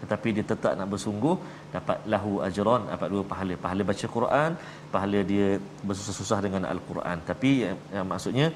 tetapi 0.00 0.28
dia 0.36 0.44
tetap 0.52 0.72
nak 0.78 0.88
bersungguh 0.92 1.36
dapat 1.74 1.98
lahu 2.12 2.32
ajran 2.46 2.82
dapat 2.92 3.08
dua 3.14 3.24
pahala. 3.32 3.54
Pahala 3.64 3.82
baca 3.90 4.06
Quran 4.16 4.50
pahala 4.94 5.20
dia 5.32 5.48
bersusah-susah 5.88 6.38
dengan 6.46 6.62
al-Quran. 6.72 7.18
Tapi 7.30 7.50
yang, 7.64 7.78
yang 7.96 8.06
maksudnya 8.12 8.46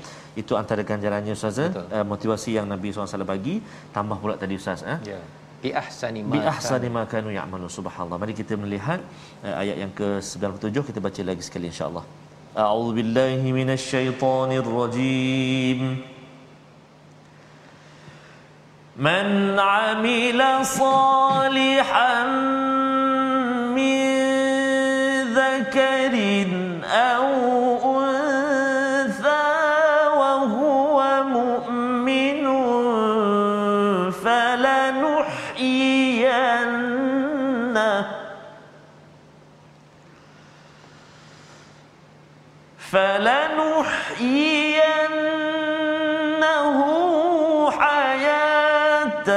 itu 0.42 0.52
antara 0.62 0.84
ganjarannya 0.90 1.34
ustaz 1.38 1.60
uh, 1.64 2.06
motivasi 2.12 2.60
yang 2.60 2.68
Nabi 2.74 2.92
SAW 2.92 3.30
bagi. 3.34 3.56
Tambah 3.98 4.18
pula 4.22 4.36
tadi 4.44 4.56
ustaz 4.62 4.82
eh? 4.94 5.00
yeah 5.12 5.39
bi 5.62 5.70
ahsani 5.82 6.20
ma 6.24 6.32
bi 6.34 6.38
ahsani 6.52 6.88
ma 6.96 7.02
kanu 7.12 7.30
ya'malun 7.38 7.68
subhanallah. 7.78 8.18
Mari 8.22 8.34
kita 8.40 8.56
melihat 8.56 9.00
uh, 9.44 9.60
ayat 9.62 9.76
yang 9.82 9.92
ke-97 9.92 10.76
kita 10.88 10.98
baca 11.06 11.20
lagi 11.30 11.42
sekali 11.44 11.66
insyaallah. 11.72 12.04
A'udzu 12.56 12.90
billahi 12.98 13.48
minasyaitonir 13.58 14.66
rajim 14.66 15.80
man 19.08 19.26
'amila 19.54 20.50
salihan 20.66 22.30
فلنحيينه 42.92 44.40
حياة 47.70 49.28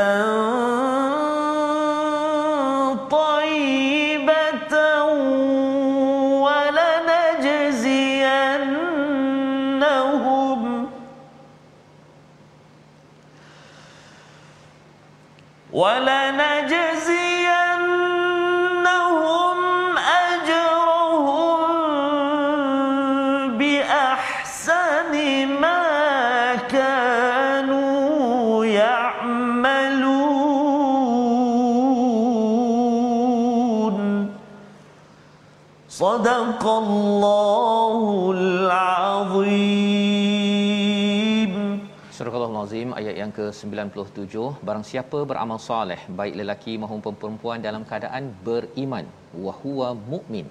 97 43.63 44.65
barang 44.67 44.85
siapa 44.91 45.19
beramal 45.31 45.59
soleh 45.69 46.01
baik 46.19 46.35
lelaki 46.41 46.75
maupun 46.83 47.15
perempuan 47.21 47.65
dalam 47.67 47.85
keadaan 47.89 48.25
beriman 48.47 49.07
wa 49.45 49.53
huwa 49.63 49.89
mukmin 50.13 50.47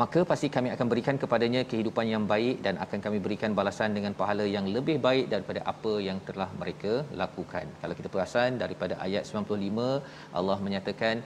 maka 0.00 0.20
pasti 0.30 0.48
kami 0.54 0.68
akan 0.74 0.86
berikan 0.92 1.16
kepadanya 1.22 1.60
kehidupan 1.70 2.06
yang 2.12 2.24
baik 2.32 2.56
dan 2.66 2.74
akan 2.84 2.98
kami 3.04 3.18
berikan 3.26 3.52
balasan 3.58 3.94
dengan 3.96 4.12
pahala 4.20 4.44
yang 4.54 4.66
lebih 4.76 4.96
baik 5.06 5.26
daripada 5.34 5.60
apa 5.72 5.92
yang 6.06 6.18
telah 6.28 6.48
mereka 6.60 6.94
lakukan. 7.20 7.66
Kalau 7.82 7.94
kita 7.98 8.08
perasan 8.14 8.58
daripada 8.62 8.98
ayat 9.06 9.22
95 9.22 10.34
Allah 10.38 10.58
menyatakan 10.66 11.22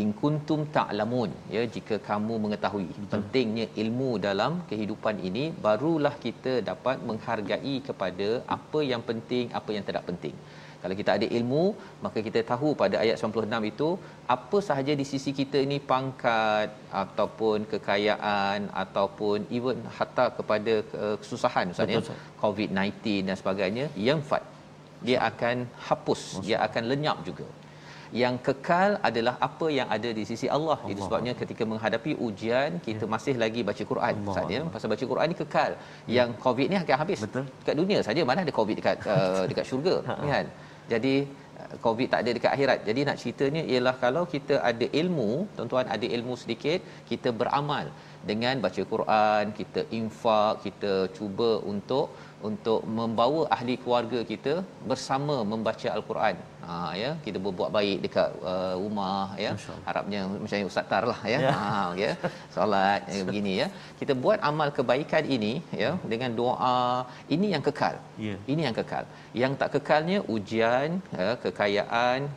in 0.00 0.08
kuntum 0.20 0.60
ta'lamun 0.76 1.30
ya 1.54 1.62
jika 1.74 1.96
kamu 2.08 2.34
mengetahui 2.44 2.88
Betul. 2.92 3.10
pentingnya 3.12 3.66
ilmu 3.82 4.10
dalam 4.26 4.52
kehidupan 4.70 5.16
ini 5.28 5.44
barulah 5.66 6.14
kita 6.24 6.52
dapat 6.70 6.98
menghargai 7.08 7.76
kepada 7.88 8.28
apa 8.56 8.80
yang 8.90 9.04
penting 9.10 9.46
apa 9.60 9.70
yang 9.76 9.86
tidak 9.88 10.04
penting. 10.10 10.36
Kalau 10.82 10.94
kita 11.00 11.10
ada 11.16 11.26
ilmu 11.38 11.64
maka 12.04 12.18
kita 12.26 12.40
tahu 12.52 12.68
pada 12.80 12.96
ayat 13.02 13.16
96 13.26 13.70
itu 13.72 13.88
apa 14.34 14.58
sahaja 14.68 14.92
di 15.00 15.04
sisi 15.10 15.30
kita 15.40 15.58
ini 15.66 15.78
pangkat 15.92 16.70
ataupun 17.02 17.68
kekayaan 17.72 18.66
ataupun 18.82 19.46
even 19.58 19.78
hatta 19.98 20.26
kepada 20.38 20.74
uh, 21.02 21.16
kesusahan 21.22 21.70
misalnya 21.72 22.00
COVID-19 22.42 23.28
dan 23.28 23.36
sebagainya 23.42 23.86
yang 24.08 24.22
fat 24.30 24.44
dia 25.06 25.18
akan 25.30 25.56
hapus 25.88 26.22
dia 26.46 26.58
akan 26.66 26.82
lenyap 26.92 27.20
juga 27.28 27.46
yang 28.20 28.34
kekal 28.46 28.90
adalah 29.08 29.34
apa 29.46 29.66
yang 29.78 29.88
ada 29.96 30.08
di 30.18 30.24
sisi 30.30 30.46
Allah. 30.56 30.78
Allah. 30.78 30.92
Itu 30.92 31.00
sebabnya 31.06 31.32
ketika 31.40 31.64
menghadapi 31.70 32.12
ujian 32.26 32.70
kita 32.86 33.04
ya. 33.08 33.10
masih 33.14 33.34
lagi 33.42 33.60
baca 33.68 33.84
Quran. 33.92 34.14
Saat 34.36 34.46
dia 34.52 34.60
pasal 34.74 34.88
baca 34.94 35.04
Quran 35.12 35.26
ni 35.32 35.36
kekal. 35.42 35.72
Ya. 35.76 36.14
Yang 36.18 36.30
COVID 36.44 36.66
ni 36.72 36.76
akan 36.82 36.98
habis. 37.02 37.20
Betul. 37.24 37.44
Dekat 37.60 37.76
dunia 37.82 38.00
saja 38.08 38.22
mana 38.30 38.44
ada 38.46 38.54
COVID 38.60 38.76
dekat 38.80 38.96
uh, 39.14 39.44
dekat 39.50 39.66
syurga 39.70 39.94
ha, 40.08 40.14
kan. 40.32 40.46
Jadi 40.92 41.14
uh, 41.62 41.74
COVID 41.86 42.08
tak 42.12 42.20
ada 42.24 42.30
dekat 42.36 42.52
akhirat. 42.56 42.78
Jadi 42.88 43.00
nak 43.08 43.18
ceritanya 43.22 43.62
ialah 43.72 43.94
kalau 44.04 44.24
kita 44.34 44.56
ada 44.70 44.88
ilmu, 45.02 45.30
tuan-tuan 45.56 45.88
ada 45.96 46.06
ilmu 46.16 46.36
sedikit, 46.42 46.80
kita 47.10 47.30
beramal 47.40 47.88
dengan 48.30 48.54
baca 48.64 48.82
Quran, 48.92 49.44
kita 49.60 49.80
infak, 50.00 50.54
kita 50.66 50.92
cuba 51.16 51.50
untuk 51.72 52.06
untuk 52.48 52.80
membawa 52.98 53.42
ahli 53.56 53.74
keluarga 53.82 54.20
kita 54.32 54.54
bersama 54.90 55.36
membaca 55.52 55.88
al-Quran. 55.96 56.36
Ha 56.68 56.78
ya, 57.02 57.10
kita 57.24 57.38
berbuat 57.44 57.70
baik 57.76 57.98
dekat 58.04 58.28
uh, 58.52 58.74
rumah 58.82 59.34
ya. 59.44 59.52
Harapnya 59.88 60.20
macam 60.42 60.70
Ustaz 60.70 60.86
Tar 60.92 61.04
lah 61.10 61.20
ya. 61.32 61.38
ya. 61.46 61.52
Ha 61.58 61.72
ya. 62.02 62.12
Solat 62.54 63.00
ya, 63.14 63.22
begini 63.28 63.52
ya. 63.62 63.66
Kita 64.00 64.14
buat 64.24 64.38
amal 64.50 64.70
kebaikan 64.78 65.26
ini 65.36 65.52
ya 65.82 65.90
dengan 66.12 66.32
doa 66.40 66.78
ini 67.36 67.48
yang 67.54 67.64
kekal. 67.68 67.96
Ya. 68.28 68.36
Ini 68.54 68.62
yang 68.68 68.76
kekal. 68.80 69.04
Yang 69.42 69.52
tak 69.60 69.70
kekalnya 69.76 70.18
ujian, 70.36 70.88
ya, 71.18 71.30
kekayaan, 71.44 72.30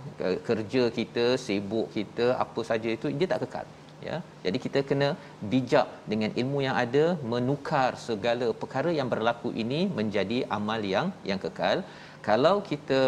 kerja 0.49 0.83
kita, 0.99 1.25
sibuk 1.45 1.87
kita, 1.97 2.27
apa 2.45 2.61
saja 2.71 2.89
itu 2.97 3.09
dia 3.21 3.29
tak 3.33 3.41
kekal 3.45 3.67
ya 4.07 4.17
jadi 4.45 4.57
kita 4.65 4.79
kena 4.89 5.09
bijak 5.51 5.87
dengan 6.11 6.31
ilmu 6.41 6.59
yang 6.65 6.75
ada 6.83 7.05
menukar 7.33 7.89
segala 8.07 8.47
perkara 8.61 8.91
yang 8.99 9.09
berlaku 9.13 9.49
ini 9.63 9.79
menjadi 9.99 10.39
amal 10.57 10.81
yang 10.93 11.07
yang 11.29 11.39
kekal 11.45 11.77
kalau 12.27 12.55
kita 12.69 13.01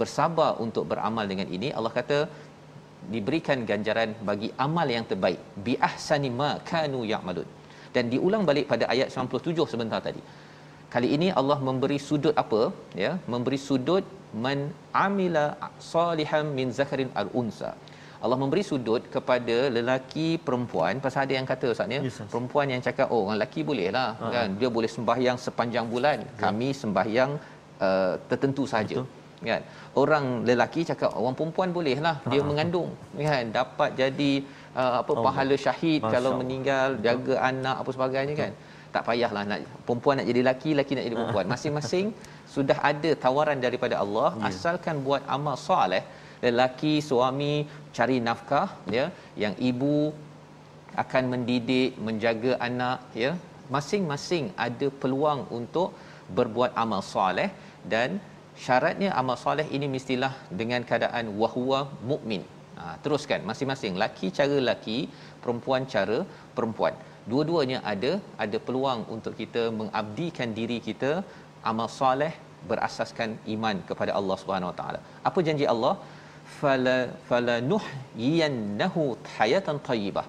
bersabar 0.00 0.50
untuk 0.64 0.84
beramal 0.90 1.26
dengan 1.32 1.48
ini 1.56 1.68
Allah 1.78 1.92
kata 1.98 2.18
diberikan 3.14 3.58
ganjaran 3.70 4.10
bagi 4.28 4.48
amal 4.66 4.88
yang 4.96 5.04
terbaik. 5.10 5.40
Bi 5.66 5.74
ahsani 5.88 6.30
ma 6.40 6.50
kanu 6.70 7.00
ya'malun. 7.12 7.48
Dan 7.94 8.04
diulang 8.12 8.44
balik 8.50 8.66
pada 8.72 8.84
ayat 8.94 9.08
97 9.14 9.72
sebentar 9.72 10.00
tadi. 10.08 10.22
Kali 10.94 11.08
ini 11.16 11.28
Allah 11.40 11.58
memberi 11.68 11.98
sudut 12.08 12.34
apa? 12.42 12.62
Ya 13.02 13.12
memberi 13.32 13.58
sudut 13.68 14.04
man 14.44 14.58
amila 15.06 15.44
salihan 15.92 16.46
min 16.58 16.68
zakarin 16.78 17.10
al 17.22 17.28
unsa. 17.40 17.72
Allah 18.24 18.38
memberi 18.42 18.62
sudut 18.70 19.02
kepada 19.14 19.56
lelaki 19.76 20.26
perempuan. 20.46 21.00
Pasal 21.04 21.20
ada 21.26 21.34
yang 21.38 21.46
kata 21.52 21.66
ustaz 21.74 21.94
ya 21.94 22.00
yes, 22.06 22.18
perempuan 22.32 22.66
yang 22.72 22.82
cakap 22.86 23.06
oh 23.14 23.20
orang 23.22 23.36
lelaki 23.38 23.60
boleh 23.70 23.88
lah 23.96 24.08
uh-huh. 24.14 24.32
kan? 24.34 24.48
Dia 24.60 24.70
boleh 24.76 24.90
sembahyang 24.96 25.38
sepanjang 25.46 25.88
bulan. 25.94 26.18
Yeah. 26.22 26.38
kami 26.44 26.68
sembahyang 26.82 27.32
uh, 27.86 28.12
tertentu 28.30 28.64
saja. 28.74 28.98
Kan? 29.50 29.62
Orang 30.02 30.24
lelaki 30.48 30.80
cakap 30.90 31.10
orang 31.20 31.34
perempuan 31.38 31.70
boleh 31.78 31.96
lah 32.06 32.16
dia 32.30 32.38
uh-huh. 32.38 32.48
mengandung 32.50 32.90
kan? 33.30 33.44
Dapat 33.58 33.90
jadi 34.00 34.32
uh, 34.80 34.92
apa 35.02 35.12
oh. 35.18 35.22
pahala 35.26 35.54
syahid 35.64 36.00
Masya 36.04 36.12
kalau 36.14 36.32
meninggal 36.40 36.88
jaga 37.06 37.34
anak 37.50 37.76
apa 37.82 37.90
sebagainya 37.96 38.34
kan? 38.42 38.52
Tak 38.94 39.02
payahlah 39.08 39.42
nak 39.50 39.60
perempuan 39.86 40.14
nak 40.20 40.26
jadi 40.30 40.40
lelaki 40.44 40.70
lelaki 40.76 40.92
nak 40.96 41.04
jadi 41.08 41.16
perempuan. 41.18 41.46
Masing-masing 41.54 42.06
sudah 42.54 42.78
ada 42.90 43.10
tawaran 43.24 43.58
daripada 43.66 43.94
Allah 44.04 44.30
yeah. 44.38 44.48
asalkan 44.50 44.98
buat 45.06 45.24
amal 45.36 45.56
soleh. 45.68 46.04
Lelaki 46.46 46.94
suami 47.08 47.52
cari 47.96 48.16
nafkah 48.28 48.68
ya. 48.96 49.04
Yang 49.42 49.54
ibu 49.70 49.96
akan 51.02 51.24
mendidik 51.32 51.90
menjaga 52.06 52.52
anak 52.68 52.98
ya. 53.24 53.32
Masing-masing 53.74 54.46
ada 54.66 54.86
peluang 55.02 55.42
untuk 55.58 55.90
berbuat 56.38 56.72
amal 56.82 57.02
soleh 57.14 57.48
dan 57.94 58.20
syaratnya 58.64 59.10
amal 59.20 59.36
soleh 59.44 59.66
ini 59.76 59.86
mestilah 59.94 60.32
dengan 60.60 60.82
keadaan 60.88 61.26
wahwa 61.40 61.80
mukmin. 62.10 62.42
Ha, 62.78 62.96
teruskan. 63.04 63.40
Masing-masing. 63.50 63.94
Laki 64.02 64.28
cara 64.38 64.58
laki 64.70 64.98
perempuan 65.42 65.82
cara 65.94 66.18
perempuan. 66.56 66.94
Dua-duanya 67.30 67.78
ada 67.92 68.12
ada 68.44 68.58
peluang 68.66 69.02
untuk 69.14 69.34
kita 69.40 69.62
mengabdikan 69.80 70.50
diri 70.58 70.78
kita 70.88 71.12
amal 71.70 71.88
soleh 72.00 72.32
berasaskan 72.70 73.30
iman 73.54 73.76
kepada 73.88 74.12
Allah 74.18 74.36
Subhanahu 74.42 74.70
Wa 74.72 74.76
Taala. 74.80 75.00
Apa 75.28 75.38
janji 75.48 75.66
Allah? 75.74 75.94
Fala 76.60 76.98
fala 77.28 77.56
hayatan 79.36 79.76
tayyibah. 79.88 80.26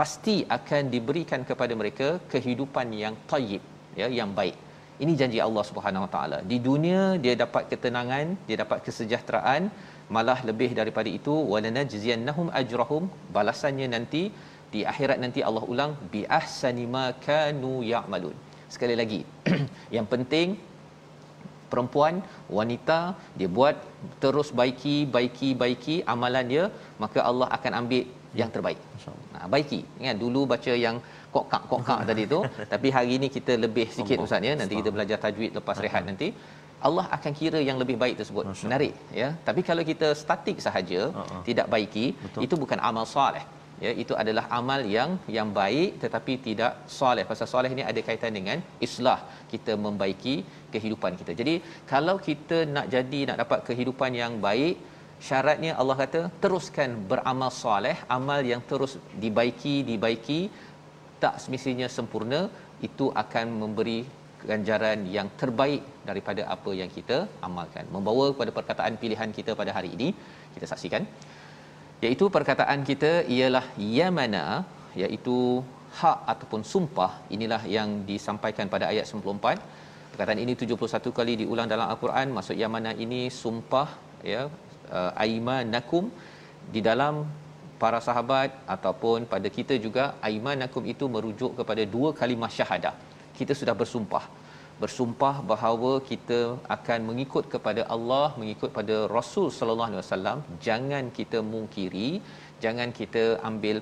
Pasti 0.00 0.36
akan 0.56 0.82
diberikan 0.94 1.40
kepada 1.50 1.72
mereka 1.80 2.08
kehidupan 2.32 2.88
yang 3.02 3.14
tayyib 3.32 3.62
ya 4.00 4.06
yang 4.18 4.30
baik 4.38 4.56
ini 5.02 5.12
janji 5.20 5.38
Allah 5.46 5.64
Subhanahu 5.70 6.04
Wa 6.06 6.10
Taala. 6.14 6.38
Di 6.50 6.58
dunia 6.68 7.02
dia 7.24 7.34
dapat 7.44 7.66
ketenangan 7.72 8.26
dia 8.48 8.56
dapat 8.62 8.78
kesejahteraan 8.86 9.62
malah 10.14 10.38
lebih 10.48 10.70
daripada 10.80 11.10
itu 11.18 11.34
walanajziyannahum 11.52 12.48
ajrahum. 12.60 13.04
Balasannya 13.36 13.88
nanti 13.94 14.22
di 14.74 14.82
akhirat 14.92 15.18
nanti 15.24 15.40
Allah 15.48 15.64
ulang 15.72 15.92
bi 16.12 16.22
ahsani 16.40 16.84
ma 16.94 17.06
kanu 17.26 17.72
ya'malun. 17.92 18.36
Sekali 18.74 18.94
lagi 19.00 19.20
yang 19.96 20.06
penting 20.14 20.58
perempuan 21.72 22.14
wanita 22.58 22.98
dia 23.38 23.48
buat 23.58 23.76
terus 24.22 24.50
baiki 24.60 24.96
baiki 25.16 25.50
baiki. 25.62 25.96
Amalan 26.14 26.46
dia 26.52 26.64
maka 27.04 27.20
Allah 27.30 27.48
akan 27.56 27.72
ambil 27.80 28.04
yang 28.40 28.50
terbaik. 28.54 28.80
Ha, 29.34 29.46
baiki. 29.54 29.80
Kan 30.06 30.18
dulu 30.24 30.40
baca 30.52 30.72
yang 30.86 30.96
kokak 31.34 31.62
kokak 31.72 32.00
tadi 32.10 32.24
tu. 32.34 32.40
Tapi 32.72 32.88
hari 32.96 33.10
ini 33.18 33.28
kita 33.36 33.54
lebih 33.64 33.86
sikit 33.96 34.18
ustaz 34.26 34.48
ya. 34.50 34.54
Nanti 34.60 34.74
kita 34.80 34.92
belajar 34.96 35.18
tajwid 35.24 35.52
lepas 35.60 35.78
rehat 35.86 36.04
nanti. 36.10 36.28
Allah 36.86 37.04
akan 37.16 37.32
kira 37.40 37.58
yang 37.68 37.78
lebih 37.82 37.96
baik 38.02 38.14
tersebut. 38.20 38.44
Masya 38.48 38.64
menarik 38.68 38.94
ya. 39.20 39.28
Tapi 39.48 39.60
kalau 39.68 39.82
kita 39.90 40.08
statik 40.22 40.58
sahaja 40.66 41.02
Uh-uh. 41.20 41.42
tidak 41.48 41.66
baiki 41.74 42.06
Betul. 42.24 42.40
itu 42.46 42.54
bukan 42.62 42.80
amal 42.88 43.06
soleh 43.14 43.44
ya 43.84 43.90
itu 44.02 44.14
adalah 44.22 44.44
amal 44.58 44.80
yang 44.96 45.10
yang 45.36 45.48
baik 45.60 45.90
tetapi 46.02 46.32
tidak 46.46 46.72
soleh. 46.98 47.24
Pasal 47.30 47.48
soleh 47.52 47.70
ini 47.76 47.84
ada 47.90 48.00
kaitan 48.08 48.34
dengan 48.38 48.58
islah 48.86 49.18
kita 49.52 49.74
membaiki 49.84 50.34
kehidupan 50.74 51.14
kita. 51.20 51.32
Jadi 51.40 51.54
kalau 51.92 52.16
kita 52.28 52.58
nak 52.74 52.88
jadi 52.96 53.20
nak 53.30 53.38
dapat 53.44 53.60
kehidupan 53.68 54.12
yang 54.22 54.34
baik 54.48 54.76
syaratnya 55.28 55.72
Allah 55.80 55.96
kata 56.02 56.20
teruskan 56.42 56.90
beramal 57.10 57.52
soleh 57.62 57.96
amal 58.18 58.40
yang 58.52 58.62
terus 58.70 58.94
dibaiki 59.24 59.76
dibaiki 59.90 60.40
tak 61.22 61.36
semestinya 61.42 61.88
sempurna 61.96 62.40
itu 62.88 63.06
akan 63.22 63.46
memberi 63.62 63.98
ganjaran 64.48 65.00
yang 65.16 65.28
terbaik 65.40 65.82
daripada 66.08 66.42
apa 66.54 66.70
yang 66.80 66.90
kita 66.96 67.18
amalkan. 67.46 67.84
Membawa 67.94 68.26
kepada 68.32 68.50
perkataan 68.58 68.94
pilihan 69.02 69.30
kita 69.38 69.52
pada 69.60 69.72
hari 69.76 69.90
ini 69.96 70.08
kita 70.54 70.66
saksikan 70.72 71.04
iaitu 72.02 72.26
perkataan 72.36 72.80
kita 72.90 73.12
ialah 73.36 73.64
yamana 73.98 74.44
iaitu 75.02 75.62
hak 76.00 76.18
ataupun 76.32 76.62
sumpah. 76.72 77.10
Inilah 77.36 77.62
yang 77.76 78.02
disampaikan 78.10 78.66
pada 78.74 78.86
ayat 78.92 79.06
94 79.10 79.82
perkataan 80.14 80.40
ini 80.44 80.54
71 80.54 81.18
kali 81.18 81.32
diulang 81.42 81.68
dalam 81.72 81.86
al-Quran. 81.92 82.30
Maksud 82.36 82.56
yamana 82.62 82.92
ini 83.04 83.22
sumpah 83.42 83.88
ya 84.32 84.42
uh, 84.98 85.12
aimanakum. 85.24 86.06
Di 86.74 86.80
dalam 86.90 87.14
para 87.82 87.98
sahabat 88.06 88.50
ataupun 88.74 89.26
pada 89.32 89.48
kita 89.56 89.74
juga 89.86 90.04
aimanakum 90.28 90.82
itu 90.92 91.04
merujuk 91.14 91.52
kepada 91.58 91.82
dua 91.94 92.10
kalimah 92.20 92.52
syahadah. 92.58 92.94
Kita 93.38 93.52
sudah 93.60 93.74
bersumpah 93.80 94.24
bersumpah 94.82 95.34
bahawa 95.50 95.92
kita 96.10 96.40
akan 96.76 97.00
mengikut 97.08 97.44
kepada 97.54 97.82
Allah 97.96 98.26
mengikut 98.40 98.70
pada 98.78 98.96
Rasul 99.16 99.48
sallallahu 99.56 99.90
alaihi 99.90 100.02
wasallam. 100.04 100.38
Jangan 100.66 101.04
kita 101.18 101.40
mungkiri 101.54 102.10
jangan 102.64 102.88
kita 103.00 103.24
ambil 103.50 103.76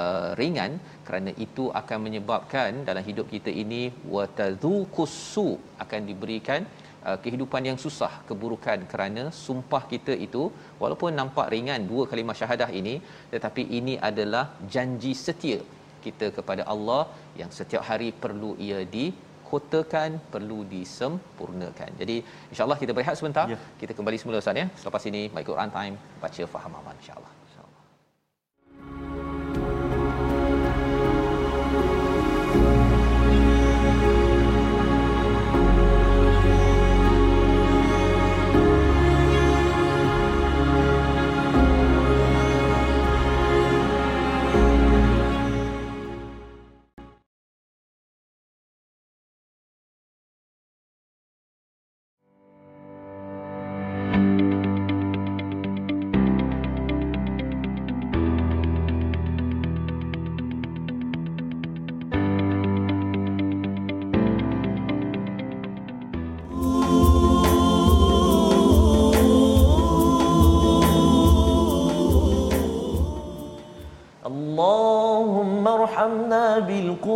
uh, 0.00 0.28
ringan 0.40 0.72
kerana 1.06 1.30
itu 1.46 1.64
akan 1.80 1.98
menyebabkan 2.06 2.70
dalam 2.88 3.04
hidup 3.08 3.26
kita 3.34 3.52
ini 3.62 3.82
watadhuqussu 4.14 5.48
akan 5.84 6.00
diberikan 6.10 6.60
uh, 7.08 7.18
kehidupan 7.24 7.68
yang 7.68 7.78
susah 7.84 8.12
keburukan 8.30 8.80
kerana 8.92 9.24
sumpah 9.44 9.82
kita 9.92 10.14
itu 10.26 10.44
walaupun 10.82 11.12
nampak 11.20 11.48
ringan 11.54 11.82
dua 11.90 12.04
kalimah 12.12 12.36
syahadah 12.40 12.70
ini 12.80 12.94
tetapi 13.34 13.64
ini 13.80 13.96
adalah 14.10 14.44
janji 14.74 15.12
setia 15.24 15.60
kita 16.06 16.28
kepada 16.38 16.62
Allah 16.74 17.02
yang 17.40 17.50
setiap 17.58 17.82
hari 17.90 18.08
perlu 18.22 18.52
ia 18.66 18.80
di 18.94 19.06
kotakan 19.52 20.10
perlu 20.32 20.58
disempurnakan. 20.74 21.90
Jadi 22.00 22.16
insya-Allah 22.52 22.78
kita 22.82 22.92
berehat 22.96 23.16
sebentar. 23.20 23.44
Ya. 23.52 23.60
Kita 23.80 23.92
kembali 23.98 24.16
semula 24.20 24.40
Ustaz 24.40 24.62
ya. 24.62 24.66
Selepas 24.80 25.04
ini 25.12 25.22
My 25.36 25.44
Quran 25.50 25.70
Time 25.76 25.94
baca 26.24 26.42
faham 26.54 26.72
aman 26.80 26.96
insya-Allah. 27.02 27.32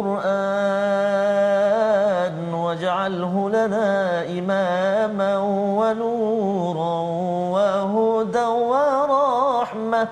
بالقرآن 0.03 1.25
واجعله 2.55 3.51
لنا 3.51 4.23
إماما 4.29 5.39
ونورا 5.79 6.97
وهدى 7.55 8.45
ورحمة. 8.45 10.09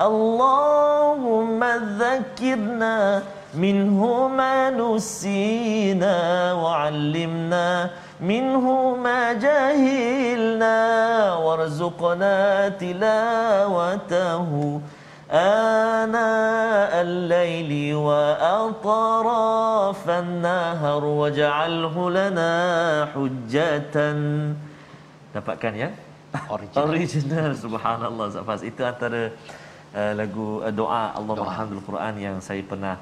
اللهم 0.00 1.64
ذكرنا 1.98 3.22
منه 3.54 4.28
ما 4.28 4.70
نسينا 4.70 6.16
وعلمنا 6.52 7.90
منه 8.20 8.96
ما 8.96 9.32
جهلنا 9.32 10.78
وارزقنا 11.34 12.68
تلاوته. 12.68 14.50
آناء 15.33 16.91
الليل 17.05 17.71
وأطراف 18.89 20.01
النهر 20.09 21.03
واجعله 21.05 21.95
لنا 22.09 22.51
حجة 23.13 23.95
dapatkan 25.29 25.73
ya 25.77 25.89
Original. 26.49 26.89
original 26.89 27.51
subhanallah 27.53 28.27
Zafaz 28.33 28.61
itu 28.65 28.81
antara 28.81 29.29
uh, 29.93 30.13
lagu 30.17 30.65
uh, 30.65 30.73
doa 30.73 31.13
Allah 31.13 31.33
Doa. 31.37 31.45
Alhamdul 31.45 31.81
Quran 31.85 32.13
yang 32.17 32.37
saya 32.41 32.65
pernah 32.65 32.97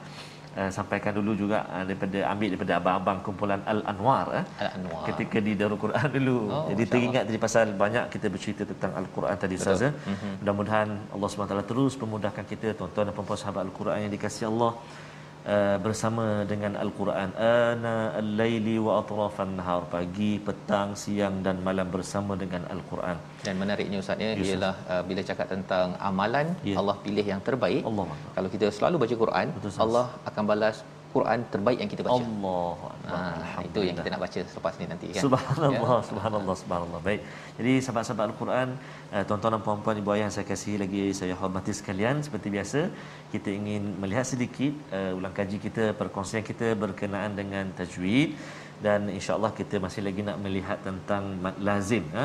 uh, 0.61 0.71
sampaikan 0.77 1.13
dulu 1.19 1.33
juga 1.43 1.59
uh, 1.75 1.85
daripada 1.89 2.19
ambil 2.33 2.49
daripada 2.53 2.73
abang-abang 2.81 3.19
kumpulan 3.27 3.61
Al 3.73 3.81
Anwar 3.93 4.27
eh. 4.41 4.45
Al-Anwar. 4.65 5.03
ketika 5.09 5.39
di 5.47 5.53
Darul 5.61 5.81
Quran 5.85 6.09
dulu. 6.17 6.37
Oh, 6.53 6.67
Jadi 6.71 6.83
teringat 6.93 7.23
tadi 7.29 7.39
pasal 7.47 7.67
banyak 7.85 8.05
kita 8.15 8.27
bercerita 8.35 8.63
tentang 8.71 8.93
Al-Quran 9.01 9.37
tadi. 9.45 9.55
Ustaz. 9.61 9.83
eh. 9.89 9.93
Mhm. 10.13 10.31
Mudah-mudahan 10.43 10.89
Allah 11.15 11.29
SWT 11.29 11.57
terus 11.73 11.93
memudahkan 12.03 12.45
kita 12.53 12.67
tuan-tuan 12.79 13.05
dan 13.09 13.15
puan 13.17 13.39
sahabat 13.43 13.63
Al-Quran 13.69 13.99
yang 14.05 14.13
dikasihi 14.17 14.47
Allah 14.53 14.73
uh, 15.55 15.77
bersama 15.87 16.25
dengan 16.53 16.73
Al-Quran 16.85 17.31
ana 17.37 17.95
al-laili 18.21 18.77
wa 18.87 18.93
atrafan 19.01 19.53
nahar 19.59 19.83
pagi, 19.95 20.33
petang, 20.47 20.95
siang 21.03 21.37
dan 21.47 21.59
malam 21.69 21.89
bersama 21.97 22.39
dengan 22.43 22.65
Al-Quran. 22.75 23.17
Dan 23.47 23.55
menariknya 23.63 23.99
Ustaz 24.05 24.25
ya 24.25 24.33
Yes, 24.39 24.49
ialah 24.49 24.75
uh, 24.93 25.03
bila 25.11 25.23
cakap 25.31 25.47
tentang 25.55 25.97
amalan 26.11 26.49
Ya. 26.71 26.77
Allah 26.81 26.97
pilih 27.05 27.27
yang 27.33 27.43
terbaik. 27.49 27.83
Allah. 27.91 28.07
Kalau 28.37 28.49
kita 28.55 28.67
selalu 28.77 28.97
baca 29.03 29.15
Quran, 29.25 29.47
Betul. 29.57 29.71
Allah 29.85 30.07
akan 30.31 30.43
balas 30.51 30.77
Quran 31.15 31.39
terbaik 31.53 31.79
yang 31.83 31.91
kita 31.93 32.03
baca. 32.07 32.17
Allah 32.19 32.75
Ha, 33.13 33.61
itu 33.67 33.81
yang 33.87 33.97
kita 33.99 34.11
nak 34.15 34.23
baca 34.25 34.41
selepas 34.53 34.75
ni 34.81 34.85
nanti 34.93 35.07
kan. 35.15 35.23
Subhanallah, 35.25 35.97
subhanallah, 36.09 36.55
subhanallah. 36.63 37.01
Baik. 37.09 37.21
Jadi 37.59 37.73
sahabat-sahabat 37.85 38.25
Al-Quran, 38.31 38.69
uh, 39.15 39.23
tuan-tuan 39.29 39.53
dan 39.55 39.63
puan-puan 39.67 39.97
ibu 40.01 40.11
ayah 40.15 40.25
yang 40.27 40.35
saya 40.37 40.47
kasihi 40.51 40.77
lagi 40.85 41.03
saya 41.21 41.35
hormati 41.41 41.73
sekalian, 41.81 42.23
seperti 42.27 42.49
biasa 42.57 42.81
kita 43.35 43.49
ingin 43.59 43.83
melihat 44.03 44.27
sedikit 44.33 44.73
uh, 44.99 45.19
ulang 45.19 45.35
kaji 45.39 45.59
kita, 45.67 45.85
perkongsian 46.01 46.45
kita 46.51 46.69
berkenaan 46.85 47.33
dengan 47.41 47.65
tajwid 47.81 48.39
dan 48.85 49.01
insya-Allah 49.17 49.53
kita 49.61 49.77
masih 49.85 50.03
lagi 50.07 50.23
nak 50.29 50.39
melihat 50.45 50.79
tentang 50.87 51.25
mad 51.45 51.57
lazim 51.69 52.05
ha? 52.17 52.25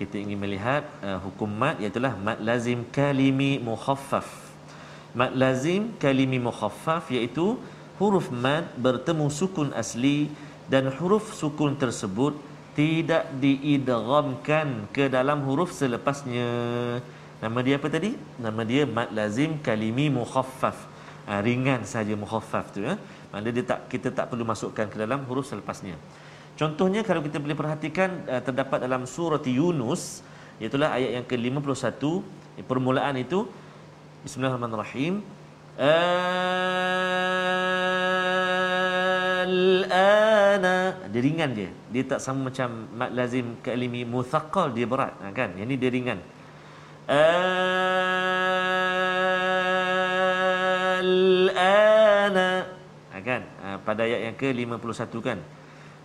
Kita 0.00 0.16
ingin 0.24 0.38
melihat 0.44 0.84
uh, 1.06 1.18
hukum 1.24 1.50
mad 1.62 1.76
iaitu 1.82 2.00
mad 2.26 2.38
lazim 2.48 2.80
kalimi 2.98 3.52
mukhaffaf. 3.70 4.28
Mad 5.20 5.32
lazim 5.42 5.82
kalimi 6.02 6.38
mukhaffaf 6.48 7.10
iaitu 7.16 7.46
huruf 7.98 8.30
mad 8.30 8.64
bertemu 8.78 9.26
sukun 9.28 9.74
asli 9.74 10.30
dan 10.70 10.88
huruf 10.98 11.34
sukun 11.34 11.74
tersebut 11.74 12.34
tidak 12.78 13.26
diidghamkan 13.42 14.86
ke 14.94 15.10
dalam 15.10 15.42
huruf 15.42 15.74
selepasnya. 15.74 16.48
Nama 17.42 17.58
dia 17.66 17.74
apa 17.78 17.90
tadi? 17.90 18.14
Nama 18.38 18.62
dia 18.62 18.82
mad 18.86 19.10
lazim 19.10 19.58
kalimi 19.58 20.06
mukhaffaf. 20.14 20.78
Ha, 21.26 21.42
ringan 21.44 21.82
saja 21.84 22.14
mukhaffaf 22.14 22.72
tu 22.72 22.86
ya. 22.86 22.94
Maksudnya 23.34 23.52
dia 23.52 23.64
tak 23.66 23.80
kita 23.92 24.08
tak 24.14 24.30
perlu 24.30 24.46
masukkan 24.46 24.86
ke 24.86 24.96
dalam 24.96 25.26
huruf 25.26 25.50
selepasnya. 25.50 25.98
Contohnya 26.58 27.02
kalau 27.06 27.22
kita 27.22 27.38
boleh 27.38 27.54
perhatikan 27.54 28.26
uh, 28.26 28.42
terdapat 28.42 28.82
dalam 28.82 29.06
surah 29.06 29.42
Yunus 29.42 30.26
iaitu 30.58 30.74
ayat 30.78 31.22
yang 31.22 31.26
ke-51 31.26 32.02
permulaan 32.66 33.14
itu 33.14 33.46
Bismillahirrahmanirrahim 34.26 35.22
al-ana. 39.48 40.76
Dia 41.12 41.20
ringan 41.24 41.50
dia. 41.58 41.70
Dia 41.92 42.02
tak 42.10 42.20
sama 42.24 42.40
macam 42.52 42.68
mad 42.98 43.10
lazim 43.18 43.46
kalimi 43.64 44.02
muthaqqal 44.14 44.68
dia 44.76 44.86
berat. 44.92 45.14
Ha, 45.22 45.32
kan? 45.38 45.50
Yang 45.58 45.68
ni 45.70 45.76
dia 45.82 45.90
ringan. 45.96 46.18
Al-ana. 51.08 52.48
Ha, 53.12 53.16
kan? 53.24 53.42
Ha, 53.64 53.68
pada 53.86 54.00
ayat 54.04 54.20
yang 54.28 54.36
ke-51 54.36 55.14
kan? 55.28 55.38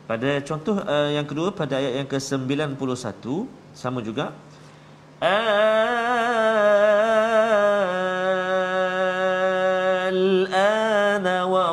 Pada 0.03 0.29
contoh 0.43 0.75
uh, 0.83 1.09
yang 1.15 1.27
kedua 1.29 1.47
pada 1.55 1.79
ayat 1.79 1.93
yang 2.03 2.07
ke-91 2.11 3.23
sama 3.71 3.99
juga. 4.03 4.25
Al 5.23 7.02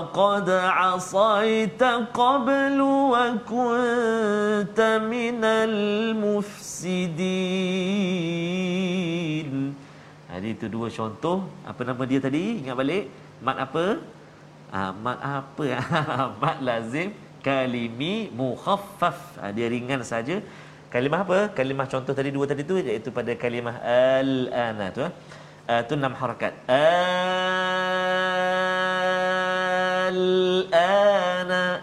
وقد 0.10 0.48
عصيت 0.80 1.82
قبل 2.20 2.78
وكنت 3.14 4.80
من 5.14 5.40
المفسدين 5.70 7.06
Jadi 10.36 10.52
itu 10.52 10.68
dua 10.68 10.88
contoh 10.92 11.38
apa 11.64 11.82
nama 11.88 12.04
dia 12.12 12.20
tadi 12.26 12.60
ingat 12.60 12.76
balik 12.76 13.08
mat 13.46 13.58
apa 13.66 13.86
ah 14.78 14.92
mat 15.06 15.20
apa 15.38 15.64
ya 15.64 15.80
mat 16.44 16.58
lazim 16.68 17.08
kalimi 17.46 18.14
mukhaffaf 18.40 19.40
ah, 19.40 19.52
dia 19.56 19.68
ringan 19.72 20.02
saja 20.12 20.36
kalimah 20.94 21.24
apa 21.26 21.40
kalimah 21.58 21.88
contoh 21.94 22.14
tadi 22.20 22.30
dua 22.36 22.46
tadi 22.52 22.68
tu 22.72 22.76
iaitu 22.84 23.10
pada 23.18 23.32
kalimah 23.44 23.76
al-ana 24.20 24.88
tu 24.98 25.02
ah 25.08 25.12
uh, 25.72 25.82
tu 25.88 25.94
enam 26.00 26.14
harakat 26.20 26.54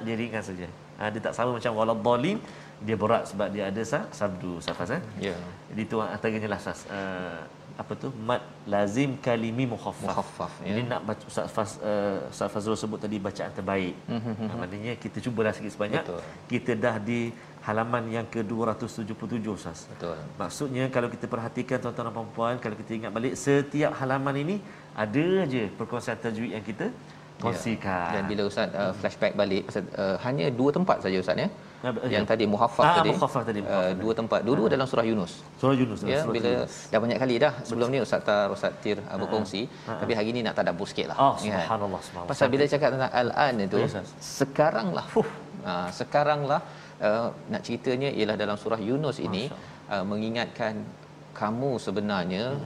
dia 0.05 0.15
ringan 0.21 0.43
saja. 0.49 0.67
Uh, 1.01 1.09
dia 1.13 1.21
tak 1.25 1.33
sama 1.37 1.51
macam 1.57 1.73
waladhdallin 1.79 2.37
dia 2.87 2.95
berat 3.03 3.23
sebab 3.29 3.47
dia 3.53 3.63
ada 3.69 3.81
sah 3.91 4.03
sabdu 4.19 4.51
safas 4.65 4.89
eh? 4.97 5.01
Ya. 5.29 5.37
Jadi 5.69 5.83
tu 5.91 5.97
antaranya 6.01 6.49
lah 6.53 6.61
sas. 6.65 6.81
Uh, 6.97 7.41
apa 7.81 7.93
tu? 8.01 8.09
Mat 8.29 8.41
lazim 8.73 9.11
kalimi 9.25 9.65
mukhaffaf. 9.73 10.09
Mukhaffaf, 10.09 10.53
ya. 10.65 10.73
ini 10.73 10.81
nak 10.91 11.01
baca 11.07 11.23
Ustaz 11.29 11.45
Faz 11.55 11.71
uh, 11.89 12.25
Ustaz 12.33 12.49
Fazrul 12.53 12.77
sebut 12.83 12.99
tadi 13.05 13.17
bacaan 13.27 13.51
terbaik. 13.57 13.95
Mhm, 14.09 14.33
uh, 14.49 14.55
maknanya 14.61 14.93
kita 15.03 15.17
cubalah 15.25 15.53
sikit 15.57 15.73
sebanyak. 15.77 16.03
Betul. 16.05 16.21
kita 16.51 16.71
dah 16.85 16.95
di 17.09 17.21
halaman 17.67 18.03
yang 18.15 18.25
ke-277 18.33 19.45
Ustaz 19.51 19.79
betul. 19.91 20.17
Maksudnya 20.41 20.85
kalau 20.95 21.09
kita 21.13 21.25
perhatikan 21.33 21.77
tuan-tuan 21.83 22.07
dan 22.09 22.13
puan-puan 22.17 22.55
kalau 22.63 22.75
kita 22.81 22.91
ingat 22.99 23.11
balik 23.17 23.33
setiap 23.45 23.91
halaman 23.99 24.35
ini 24.43 24.55
ada 25.03 25.25
aja 25.43 25.63
perkongsian 25.79 26.17
tajwid 26.23 26.51
yang 26.55 26.65
kita 26.69 26.87
kongsikan. 27.43 28.07
Ya. 28.09 28.13
Dan 28.17 28.23
bila 28.31 28.41
ustaz 28.49 28.69
uh, 28.73 28.93
flashback 28.99 29.33
balik 29.33 29.63
pasal 29.67 29.83
uh, 29.95 30.15
hanya 30.25 30.45
dua 30.59 30.69
tempat 30.77 30.97
saja 31.05 31.17
ustaz 31.21 31.37
ya. 31.37 31.49
Ah, 31.85 31.93
ya. 32.09 32.17
Yang 32.17 32.25
tadi 32.33 32.43
muhaffaz 32.49 32.85
Ah, 32.89 32.93
tadi. 32.99 33.09
muhaffaz 33.13 33.43
tadi, 33.45 33.59
muhaffaz 33.61 33.77
Uh, 33.77 33.89
tadi. 33.93 34.01
dua 34.01 34.13
tempat. 34.17 34.39
Dua-dua 34.47 34.67
dalam 34.73 34.87
surah 34.89 35.05
Yunus. 35.05 35.31
surah 35.61 35.75
Yunus 35.77 35.99
Ya, 36.01 36.25
surah 36.25 36.33
bila 36.33 36.49
Yunus. 36.57 36.73
dah 36.89 36.99
banyak 37.05 37.17
kali 37.21 37.35
dah 37.37 37.53
sebelum 37.69 37.87
ni 37.93 37.99
Ustaz 38.01 38.21
Tar 38.25 38.47
Ustaz 38.49 38.73
Tir 38.81 38.97
uh, 38.97 39.17
berkongsi, 39.21 39.61
tapi 39.85 40.11
hari 40.17 40.29
ni 40.33 40.41
nak 40.41 40.57
tadabbur 40.57 40.89
sikit 40.89 41.13
lah. 41.13 41.17
Oh, 41.21 41.33
kan? 41.37 41.45
subhanallah, 41.45 42.01
subhanallah. 42.01 42.29
Pasal 42.33 42.47
bila 42.49 42.63
cakap 42.65 42.89
tentang 42.97 43.11
al-an 43.13 43.53
itu, 43.61 43.77
Ya, 43.77 43.85
Ustaz. 43.93 44.09
sekarang 44.17 44.87
lah. 44.97 45.05
Uh, 45.13 45.87
sekarang 45.93 46.41
lah 46.49 46.61
uh, 46.97 47.29
nak 47.53 47.61
ceritanya 47.61 48.09
ialah 48.09 48.35
dalam 48.41 48.57
surah 48.57 48.81
Yunus 48.81 49.21
ini 49.21 49.43
uh, 49.93 50.01
mengingatkan 50.01 50.81
kamu 51.37 51.77
sebenarnya 51.77 52.57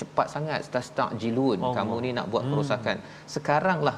cepat 0.00 0.26
sangat 0.34 0.60
tastajilun 0.74 1.58
Allah. 1.58 1.74
kamu 1.78 1.96
ni 2.04 2.10
nak 2.18 2.26
buat 2.32 2.44
kerosakan. 2.50 2.96
Sekarang 3.34 3.80
lah 3.88 3.96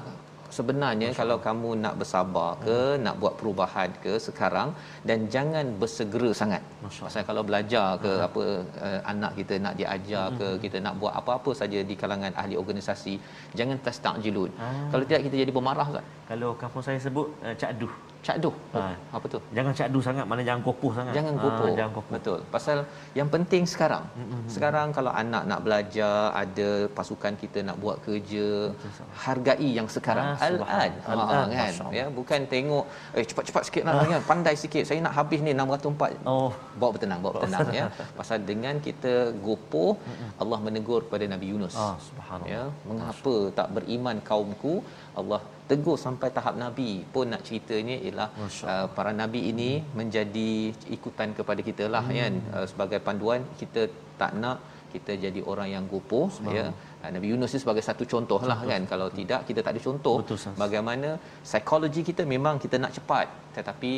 sebenarnya 0.57 1.09
kalau 1.19 1.37
kamu 1.47 1.71
nak 1.85 1.95
bersabar 2.01 2.51
ke 2.67 2.77
nak 3.05 3.17
buat 3.23 3.35
perubahan 3.41 3.91
ke 4.05 4.13
sekarang 4.27 4.69
dan 5.09 5.29
jangan 5.35 5.67
bersegera 5.81 6.31
sangat. 6.41 6.63
Masya 6.85 7.03
pasal 7.07 7.25
kalau 7.31 7.43
belajar 7.49 7.87
ke 8.05 8.13
apa 8.29 8.45
uh, 8.87 9.01
anak 9.13 9.33
kita 9.41 9.55
nak 9.65 9.75
diajar 9.81 10.27
ke 10.41 10.49
kita 10.65 10.81
nak 10.87 10.97
buat 11.03 11.13
apa-apa 11.21 11.53
saja 11.61 11.81
di 11.91 11.97
kalangan 12.03 12.33
ahli 12.43 12.57
organisasi 12.63 13.15
jangan 13.61 13.79
tastajilun 13.89 14.51
kalau 14.93 15.05
tidak 15.09 15.23
kita 15.29 15.37
jadi 15.45 15.53
pemarah 15.59 15.89
Ustaz. 15.93 16.07
Kalau 16.31 16.53
kampung 16.63 16.85
saya 16.87 16.99
sebut 17.09 17.29
uh, 17.45 17.57
cakduh. 17.63 17.93
Cakduh 18.19 18.53
oh, 18.75 18.79
Ah. 18.79 18.95
apa 19.15 19.27
tu 19.27 19.39
Jangan 19.55 19.73
cakduh 19.73 20.03
sangat, 20.03 20.25
mana 20.27 20.43
jangan 20.43 20.61
kopuh 20.61 20.93
sangat. 20.93 21.13
Jangan 21.17 21.35
Ah, 21.35 21.43
kupuh. 21.45 21.73
jangan 21.73 21.93
kopuh. 21.95 22.13
Betul. 22.19 22.41
Pasal 22.51 22.79
yang 23.15 23.29
penting 23.29 23.63
sekarang. 23.65 24.05
Sekarang 24.47 24.89
kalau 24.93 25.13
anak 25.13 25.43
nak 25.47 25.61
belajar, 25.63 26.35
ada 26.35 26.69
pasukan 26.93 27.33
kita 27.35 27.59
nak 27.63 27.77
buat 27.79 27.97
kerja, 28.03 28.75
hargai 29.17 29.69
yang 29.79 29.89
sekarang. 29.89 30.35
Ah, 30.35 30.47
Al-an. 30.47 30.91
subhanallah. 30.93 30.99
Ha, 31.07 31.13
Al-an, 31.15 31.49
kan. 31.57 31.73
Ya, 31.95 32.05
bukan 32.11 32.41
tengok 32.47 32.85
eh 33.15 33.25
cepat-cepat 33.25 33.63
sikit 33.65 33.83
lah 33.87 33.93
kan. 34.05 34.23
Pandai 34.27 34.55
sikit. 34.55 34.85
Saya 34.85 34.99
nak 35.01 35.15
habis 35.15 35.41
ni 35.41 35.53
604. 35.55 36.19
Oh, 36.27 36.51
Bawa 36.77 36.91
bertenang, 36.95 37.21
bawa 37.23 37.33
bertenang 37.39 37.69
ya. 37.73 37.87
Pasal 38.19 38.39
dengan 38.45 38.75
kita 38.79 39.13
gopoh, 39.39 39.93
Allah 40.37 40.59
menegur 40.59 41.01
kepada 41.07 41.25
Nabi 41.27 41.55
Yunus. 41.55 41.75
ah 41.77 41.97
subhanallah. 41.99 42.51
Ya, 42.51 42.65
mengapa 42.85 43.35
tak 43.59 43.69
beriman 43.75 44.19
kaumku? 44.23 44.75
Allah 45.15 45.41
tegur 45.71 45.97
sampai 46.07 46.29
tahap 46.37 46.55
nabi 46.65 46.91
pun 47.15 47.27
nak 47.33 47.43
ceritanya 47.47 47.97
ialah 48.07 48.29
uh, 48.73 48.87
para 48.97 49.13
nabi 49.21 49.41
ini 49.53 49.71
menjadi 50.01 50.51
ikutan 50.97 51.31
kepada 51.39 51.61
kita 51.69 51.87
lah 51.95 52.05
hmm. 52.09 52.19
kan? 52.21 52.35
Uh, 52.57 52.67
sebagai 52.73 52.99
panduan 53.07 53.43
kita 53.61 53.85
tak 54.21 54.35
nak 54.43 54.59
kita 54.93 55.13
jadi 55.25 55.41
orang 55.51 55.69
yang 55.75 55.85
gopoh 55.93 56.29
ya. 56.57 56.67
Uh, 57.05 57.11
Nabi 57.15 57.27
Yunus 57.31 57.53
ni 57.55 57.59
sebagai 57.65 57.85
satu 57.89 58.05
contoh 58.13 58.41
lah 58.51 58.61
kan? 58.71 58.83
Kalau 58.93 59.09
tidak 59.19 59.41
kita 59.49 59.61
tak 59.67 59.73
ada 59.77 59.81
contoh. 59.89 60.17
Betul, 60.21 60.39
bagaimana 60.63 61.09
psikologi 61.49 62.03
kita 62.11 62.23
memang 62.35 62.57
kita 62.65 62.77
nak 62.85 62.93
cepat 62.97 63.27
tetapi 63.57 63.93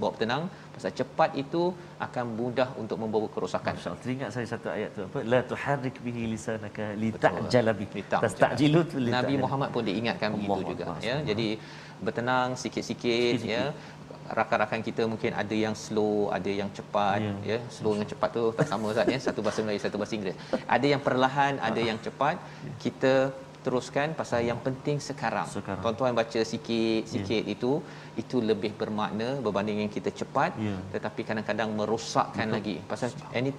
bawa 0.00 0.12
tenang 0.20 0.42
pasal 0.74 0.90
cepat 1.00 1.30
itu 1.42 1.62
akan 2.06 2.24
mudah 2.40 2.68
untuk 2.82 2.96
membawa 3.02 3.26
kerosakan 3.34 3.74
Masya 3.76 3.88
Allah. 3.90 4.02
Teringat 4.04 4.30
saya 4.34 4.46
satu 4.52 4.68
ayat 4.76 4.90
tu 4.96 5.02
apa? 5.08 5.18
La 5.32 5.40
tuharrik 5.50 5.96
bihi 6.06 6.22
lisanaka 6.32 6.84
litajala 7.02 7.72
bihi. 7.80 8.00
Tastajilu 8.26 8.80
Nabi. 9.16 9.34
Muhammad 9.44 9.68
pun 9.74 9.82
diingatkan 9.90 10.28
begitu 10.36 10.52
Allahu 10.54 10.70
juga 10.72 10.84
Akbar. 10.94 11.08
ya 11.08 11.16
jadi 11.30 11.48
bertenang 12.06 12.48
sikit-sikit 12.62 13.38
ya 13.54 13.62
rakan-rakan 14.38 14.80
kita 14.88 15.02
mungkin 15.12 15.32
ada 15.42 15.56
yang 15.64 15.74
slow 15.84 16.28
ada 16.36 16.50
yang 16.60 16.70
cepat 16.78 17.18
Ya. 17.26 17.32
ya, 17.50 17.58
slow 17.76 17.92
dengan 17.96 18.08
cepat 18.12 18.30
tu 18.36 18.44
tak 18.58 18.66
sama 18.70 18.92
Ustaz 18.92 19.08
ya 19.14 19.18
satu 19.26 19.40
bahasa 19.44 19.58
Melayu 19.64 19.80
satu 19.86 19.96
bahasa 20.00 20.12
Inggeris 20.16 20.36
ada 20.76 20.86
yang 20.92 21.02
perlahan 21.06 21.54
ada 21.68 21.80
yang 21.80 21.98
cepat 22.06 22.36
kita 22.84 23.14
teruskan 23.58 24.14
pasal 24.14 24.40
yang 24.48 24.56
penting 24.66 24.96
sekarang. 25.02 25.44
Sekarang. 25.50 25.82
Tuan-tuan 25.84 26.14
baca 26.14 26.40
sikit-sikit 26.52 27.42
itu 27.54 27.82
itu 28.18 28.42
lebih 28.42 28.74
bermakna 28.74 29.38
berbanding 29.38 29.86
yang 29.86 29.92
kita 29.92 30.10
cepat 30.10 30.50
Ya. 30.58 30.74
tetapi 30.90 31.20
kadang-kadang 31.22 31.70
merosakkan 31.70 32.50
lagi. 32.50 32.82
Pasal 32.90 33.14
any 33.30 33.54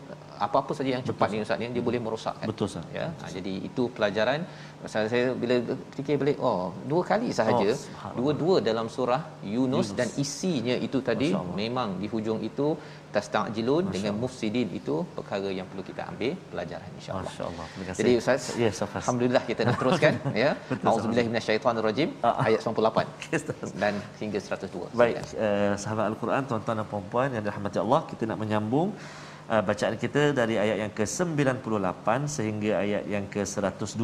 apa-apa 0.45 0.71
saja 0.77 0.89
yang 0.95 1.03
cepat 1.07 1.27
ni 1.33 1.39
Ustaz 1.45 1.57
ni 1.61 1.67
dia 1.75 1.83
boleh 1.87 1.99
merosakkan. 2.05 2.45
Betul, 2.51 2.65
Ustaz. 2.71 2.85
Ya. 2.97 3.05
Ha, 3.21 3.25
jadi 3.37 3.53
itu 3.69 3.83
pelajaran 3.95 4.39
pasal 4.83 5.09
saya 5.13 5.27
bila 5.41 5.55
fikir 5.97 6.15
balik 6.21 6.37
oh 6.49 6.61
dua 6.91 7.01
kali 7.11 7.29
sahaja 7.39 7.69
Oh, 8.07 8.11
dua-dua 8.19 8.55
dalam 8.69 8.87
surah 8.95 9.21
Yunus, 9.43 9.53
Yunus. 9.55 9.87
dan 9.99 10.07
isinya 10.23 10.75
itu 10.87 10.99
tadi 11.09 11.29
memang 11.61 11.89
di 12.01 12.07
hujung 12.13 12.39
itu 12.49 12.67
tastajilun 13.15 13.83
dengan 13.95 14.13
mufsidin 14.23 14.69
itu 14.79 14.95
perkara 15.17 15.49
yang 15.59 15.65
perlu 15.69 15.83
kita 15.89 16.01
ambil 16.11 16.31
pelajaran 16.51 16.89
insya-Allah. 16.99 17.31
Masya-Allah. 17.31 17.65
Terima 17.73 17.85
kasih. 17.89 17.99
Jadi 18.01 18.11
Ustaz, 18.21 18.41
Ya, 18.63 18.69
Safas. 18.79 19.01
alhamdulillah 19.03 19.43
kita 19.49 19.61
nak 19.67 19.77
teruskan 19.81 20.13
ya. 20.43 20.51
Auzubillahi 20.91 21.27
minasyaitonirrajim 21.31 22.09
Ah, 22.21 22.27
ah. 22.29 22.47
ayat 22.47 22.59
98 22.61 23.09
Okey, 23.17 23.33
Ustaz. 23.41 23.71
dan 23.83 23.93
hingga 24.21 24.39
102. 24.39 24.93
Baik, 25.01 25.15
uh, 25.45 25.73
sahabat 25.83 26.05
Al-Quran, 26.11 26.41
tuan-tuan 26.49 26.75
dan 26.79 26.87
puan-puan 26.93 27.27
yang 27.35 27.43
dirahmati 27.47 27.77
Allah, 27.85 28.01
kita 28.11 28.23
nak 28.29 28.37
menyambung 28.43 28.89
uh, 29.53 29.61
bacaan 29.69 29.95
kita 30.03 30.23
dari 30.39 30.55
ayat 30.63 30.77
yang 30.83 30.93
ke-98 30.99 32.07
sehingga 32.35 32.71
ayat 32.83 33.03
yang 33.13 33.25
ke-102. 33.33 34.03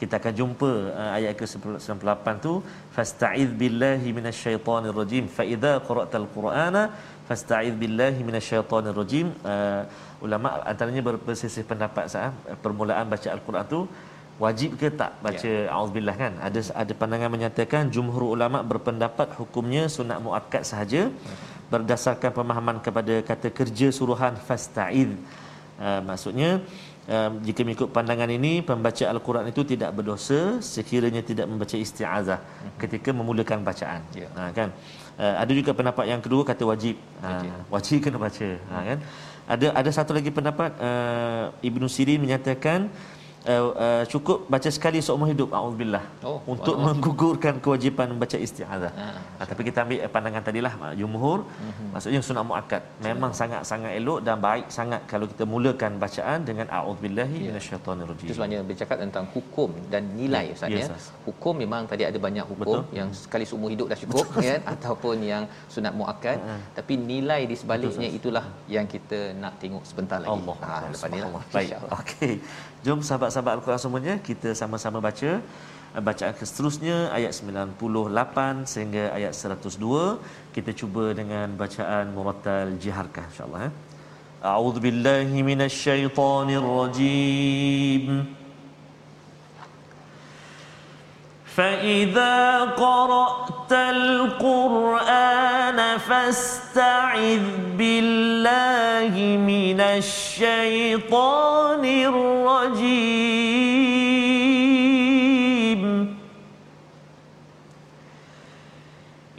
Kita 0.00 0.14
akan 0.20 0.34
jumpa 0.40 0.70
uh, 1.00 1.10
ayat 1.18 1.34
ke-98 1.40 2.26
tu 2.46 2.52
fasta'iz 2.96 3.50
billahi 3.62 4.08
minasyaitonir 4.18 4.96
rajim 5.00 5.26
fa 5.36 5.44
idza 5.54 5.74
qara'tal 5.88 6.26
qur'ana 6.36 6.82
fasta'iz 7.28 7.74
billahi 7.82 8.20
minasyaitonir 8.30 8.96
rajim 9.02 9.28
uh, 9.52 9.82
ulama 10.26 10.48
antaranya 10.72 11.02
ber- 11.06 11.22
berselisih 11.28 11.64
pendapat 11.70 12.04
sah 12.14 12.32
permulaan 12.64 13.06
baca 13.14 13.28
al-Quran 13.36 13.66
tu 13.74 13.80
wajib 14.42 14.70
ke 14.80 14.88
tak 15.00 15.12
baca 15.24 15.50
ya. 15.50 15.70
auzubillah 15.76 16.16
kan? 16.22 16.32
Ada 16.46 16.60
ada 16.82 16.92
pandangan 17.00 17.30
menyatakan 17.34 17.82
jumhur 17.94 18.22
ulama 18.34 18.60
berpendapat 18.72 19.28
hukumnya 19.40 19.84
sunat 19.96 20.18
muakkad 20.26 20.62
sahaja 20.70 21.02
berdasarkan 21.74 22.30
pemahaman 22.38 22.76
kepada 22.86 23.14
kata 23.30 23.48
kerja 23.58 23.90
suruhan 23.98 24.34
fasta'id 24.46 25.10
uh, 25.82 26.00
maksudnya 26.08 26.62
uh, 27.08 27.30
jika 27.46 27.60
mengikut 27.66 27.88
pandangan 27.96 28.30
ini 28.30 28.62
pembaca 28.64 29.04
al-Quran 29.14 29.46
itu 29.52 29.62
tidak 29.72 29.90
berdosa 29.96 30.62
sekiranya 30.74 31.22
tidak 31.30 31.46
membaca 31.50 31.76
isti'azah 31.76 32.40
ketika 32.80 33.10
memulakan 33.12 33.60
bacaan. 33.68 34.00
Ya. 34.16 34.28
ha, 34.36 34.50
kan? 34.58 34.68
Uh, 35.14 35.34
ada 35.42 35.52
juga 35.54 35.70
pendapat 35.78 36.04
yang 36.10 36.20
kedua 36.24 36.42
kata 36.42 36.62
wajib. 36.66 36.96
Ha, 37.22 37.28
Wajib. 37.28 37.50
wajib 37.74 37.98
kena 38.04 38.18
baca. 38.18 38.48
Ha, 38.70 38.76
kan? 38.82 38.98
Ada 39.44 39.66
ada 39.76 39.90
satu 39.92 40.16
lagi 40.16 40.32
pendapat 40.32 40.72
uh, 40.80 41.52
Ibnu 41.60 41.84
Sirin 41.84 42.16
menyatakan 42.24 42.88
uh, 42.88 43.13
uh, 43.46 44.02
cukup 44.04 44.48
baca 44.48 44.68
sekali 44.68 44.98
seumur 44.98 45.28
hidup 45.28 45.52
auzubillah 45.52 46.02
Oh, 46.22 46.40
untuk 46.46 46.74
Allah. 46.74 46.86
menggugurkan 46.88 47.54
kewajipan 47.58 48.06
membaca 48.08 48.36
isti'adzah. 48.36 48.92
Ah, 48.96 49.16
Ha, 49.34 49.42
tapi 49.44 49.62
kita 49.64 49.82
ambil 49.82 49.98
pandangan 50.08 50.42
tadilah 50.42 50.72
jumhur 50.94 51.38
Mhm. 51.42 51.86
maksudnya 51.92 52.20
sunat 52.22 52.44
muakkad 52.44 52.82
memang 53.00 53.32
sangat-sangat 53.34 53.92
elok 53.94 54.18
dan 54.22 54.38
baik 54.38 54.66
sangat 54.70 55.00
kalau 55.04 55.26
kita 55.26 55.44
mulakan 55.44 55.98
bacaan 55.98 56.38
dengan 56.42 56.66
auzubillahi 56.70 57.36
Ya. 57.36 57.50
minasyaitonirrajim. 57.50 58.26
Itu 58.26 58.34
sebabnya 58.34 58.60
bercakap 58.62 58.96
tentang 58.98 59.24
hukum 59.34 59.70
dan 59.88 60.02
nilai 60.14 60.44
Ya, 60.44 60.54
Ustaz 60.56 60.68
ya, 60.70 60.78
ya. 60.78 60.86
Ustaz. 60.86 61.04
Hukum 61.24 61.54
memang 61.56 61.82
tadi 61.84 62.02
ada 62.04 62.18
banyak 62.18 62.46
hukum 62.46 62.80
Betul. 62.80 62.96
yang 62.96 63.08
sekali 63.14 63.44
seumur 63.44 63.68
hidup 63.68 63.86
dah 63.86 63.98
cukup 63.98 64.26
kan 64.32 64.60
ataupun 64.66 65.16
yang 65.22 65.44
sunat 65.68 65.92
muakkad 65.92 66.38
tapi 66.72 66.94
nilai 66.96 67.44
di 67.44 67.54
sebaliknya 67.54 68.08
itulah 68.08 68.44
yang 68.66 68.86
kita 68.86 69.34
nak 69.34 69.58
tengok 69.58 69.82
sebentar 69.84 70.18
lagi. 70.18 70.30
Allah 70.30 70.56
Ha, 70.64 70.74
lepas 70.88 71.08
ni 71.10 71.18
lah. 71.18 71.28
Allah. 71.28 71.42
Baik. 71.50 71.70
Okey. 71.92 72.32
Jom 72.84 73.00
sahabat-sahabat 73.34 73.58
Al-Quran 73.58 73.80
semuanya 73.82 74.14
kita 74.28 74.50
sama-sama 74.54 74.98
baca 75.06 75.30
eh, 75.96 76.02
bacaan 76.08 76.34
seterusnya 76.50 76.96
ayat 77.18 77.32
98 77.34 78.70
sehingga 78.72 79.04
ayat 79.18 79.32
102. 79.34 80.54
Kita 80.54 80.70
cuba 80.80 81.04
dengan 81.20 81.50
bacaan 81.62 82.14
murattal 82.14 82.78
jiharkah 82.78 83.26
insya-Allah 83.30 83.62
eh. 83.68 83.72
A'udzu 84.44 84.80
billahi 84.86 85.40
فإذا 91.56 92.60
قرأت 92.60 93.72
القرآن 93.72 95.38
فاستعذ 95.98 97.40
بالله 97.78 99.14
من 99.38 99.80
الشيطان 99.80 101.34
الرجيم 101.84 103.44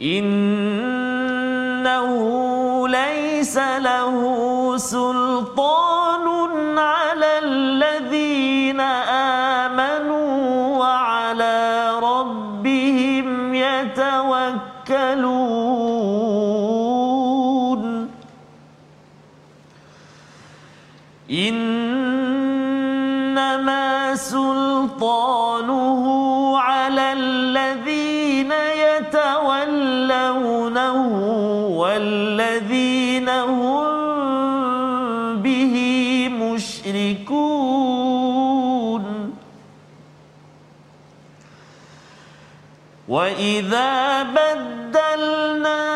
إنه 0.02 1.68
ليس 2.88 3.56
له 3.58 4.76
سلطان 4.76 5.55
وإذا 43.08 44.22
بدلنا 44.22 45.95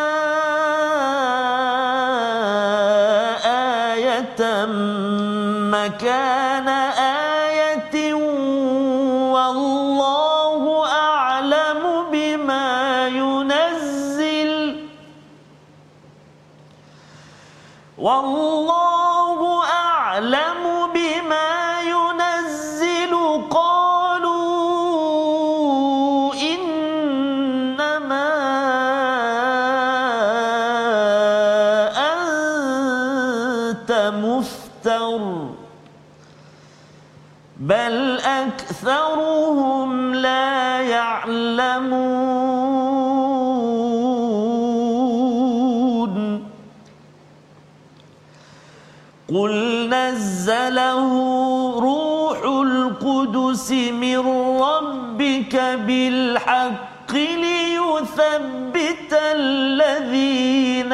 ربك 55.55 55.79
بالحق 55.87 57.13
ليثبت 57.13 59.13
الذين 59.13 60.93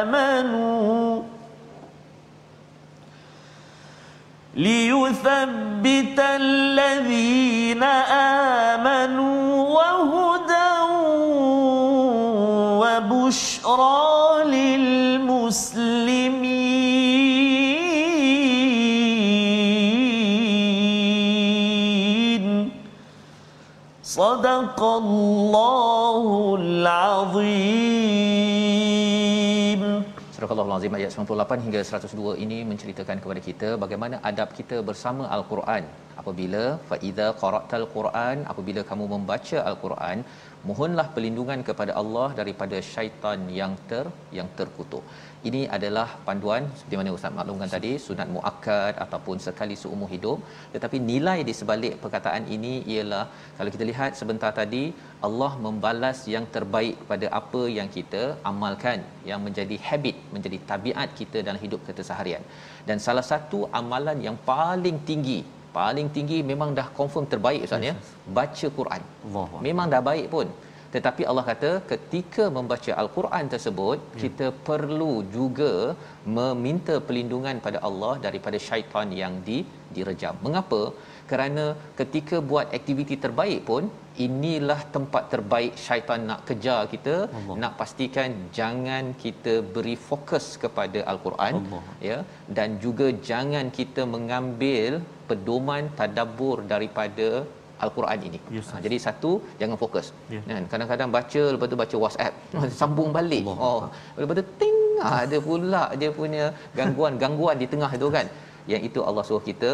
آمنوا. 0.00 1.22
ليثبت 4.54 6.18
الذين 6.18 7.82
آمنوا. 7.82 9.37
صدق 24.07 24.79
الله 25.03 26.25
العظيم 26.61 28.23
Surah 30.43 30.63
Al-Azim 30.67 30.93
ayat 30.97 31.11
98 31.15 31.65
hingga 31.65 31.81
102 31.87 32.33
ini 32.45 32.57
menceritakan 32.69 33.17
kepada 33.23 33.41
kita 33.47 33.69
bagaimana 33.83 34.15
adab 34.29 34.49
kita 34.57 34.77
bersama 34.89 35.23
Al-Quran. 35.35 35.83
Apabila 36.21 36.63
faiza 36.89 37.27
qara'tal 37.41 37.85
Quran, 37.93 38.37
apabila 38.51 38.81
kamu 38.89 39.05
membaca 39.13 39.57
Al-Quran, 39.69 40.17
mohonlah 40.68 41.06
perlindungan 41.14 41.60
kepada 41.68 41.92
Allah 42.00 42.28
daripada 42.40 42.76
syaitan 42.92 43.40
yang 43.58 43.72
ter 43.90 44.04
yang 44.38 44.48
terkutuk. 44.58 45.04
Ini 45.48 45.60
adalah 45.76 46.06
panduan 46.26 46.62
seperti 46.78 46.96
mana 47.00 47.10
Ustaz 47.16 47.34
maklumkan 47.36 47.70
tadi, 47.74 47.92
sunat 48.06 48.28
muakkad 48.36 48.94
ataupun 49.04 49.36
sekali 49.46 49.74
seumur 49.82 50.08
hidup. 50.14 50.38
Tetapi 50.74 50.98
nilai 51.10 51.38
di 51.48 51.54
sebalik 51.60 51.94
perkataan 52.04 52.44
ini 52.56 52.74
ialah 52.94 53.24
kalau 53.58 53.70
kita 53.74 53.84
lihat 53.90 54.18
sebentar 54.20 54.50
tadi 54.60 54.84
Allah 55.28 55.52
membalas 55.66 56.18
yang 56.34 56.46
terbaik 56.56 56.96
pada 57.10 57.28
apa 57.40 57.62
yang 57.78 57.88
kita 57.98 58.22
amalkan 58.50 59.00
yang 59.30 59.40
menjadi 59.46 59.78
habit, 59.90 60.18
menjadi 60.34 60.58
tabiat 60.72 61.10
kita 61.20 61.38
dalam 61.46 61.60
hidup 61.66 61.82
kita 61.90 62.04
seharian. 62.10 62.42
Dan 62.88 62.98
salah 63.06 63.26
satu 63.32 63.60
amalan 63.80 64.18
yang 64.26 64.36
paling 64.52 64.98
tinggi 65.10 65.40
paling 65.76 66.08
tinggi 66.16 66.38
memang 66.50 66.70
dah 66.78 66.88
confirm 66.98 67.26
terbaik 67.32 67.66
Ustaz 67.68 67.88
ya? 67.90 67.94
Baca 68.38 68.66
Quran. 68.78 69.02
Akbar. 69.26 69.60
memang 69.66 69.86
dah 69.94 70.02
baik 70.10 70.26
pun. 70.34 70.48
Tetapi 70.94 71.22
Allah 71.30 71.44
kata 71.48 71.70
ketika 71.90 72.44
membaca 72.56 72.92
al-Quran 73.00 73.44
tersebut 73.54 73.98
ya. 74.00 74.20
kita 74.22 74.46
perlu 74.68 75.12
juga 75.36 75.72
meminta 76.36 76.94
perlindungan 77.06 77.56
pada 77.66 77.78
Allah 77.88 78.14
daripada 78.26 78.58
syaitan 78.68 79.10
yang 79.22 79.34
di 79.48 79.58
direjam. 79.96 80.34
Mengapa 80.46 80.80
kerana 81.30 81.64
ketika 82.00 82.36
buat 82.50 82.66
aktiviti 82.78 83.16
terbaik 83.24 83.60
pun 83.70 83.84
inilah 84.26 84.80
tempat 84.94 85.24
terbaik 85.32 85.72
syaitan 85.84 86.20
nak 86.30 86.40
kejar 86.48 86.80
kita 86.92 87.14
Allah. 87.38 87.56
nak 87.62 87.72
pastikan 87.80 88.30
jangan 88.58 89.04
kita 89.24 89.54
beri 89.74 89.96
fokus 90.08 90.46
kepada 90.62 91.00
al-Quran 91.12 91.54
Allah. 91.60 91.82
ya 92.08 92.18
dan 92.56 92.78
juga 92.84 93.08
jangan 93.30 93.68
kita 93.78 94.04
mengambil 94.16 94.92
pedoman 95.30 95.84
tadabbur 96.00 96.58
daripada 96.72 97.28
al-Quran 97.84 98.20
ini. 98.28 98.38
Yes, 98.56 98.68
ha, 98.72 98.80
jadi 98.86 98.96
satu 99.06 99.30
jangan 99.60 99.76
fokus. 99.82 100.06
Kan 100.50 100.64
kadang-kadang 100.72 101.10
baca 101.16 101.42
lepas 101.54 101.68
tu 101.72 101.78
baca 101.82 101.96
WhatsApp 102.04 102.34
sambung 102.80 103.10
balik. 103.18 103.44
Allah. 103.54 103.56
Oh 103.68 103.80
lepas 104.22 104.36
tu 104.40 104.44
ting 104.62 104.78
ah, 105.08 105.18
ada 105.24 105.38
pula 105.48 105.84
dia 106.00 106.10
punya 106.20 106.44
gangguan-gangguan 106.78 107.56
di 107.62 107.68
tengah 107.74 107.92
tu 108.02 108.10
kan. 108.16 108.28
Yang 108.72 108.82
itu 108.88 109.00
Allah 109.08 109.22
suruh 109.28 109.44
kita 109.50 109.70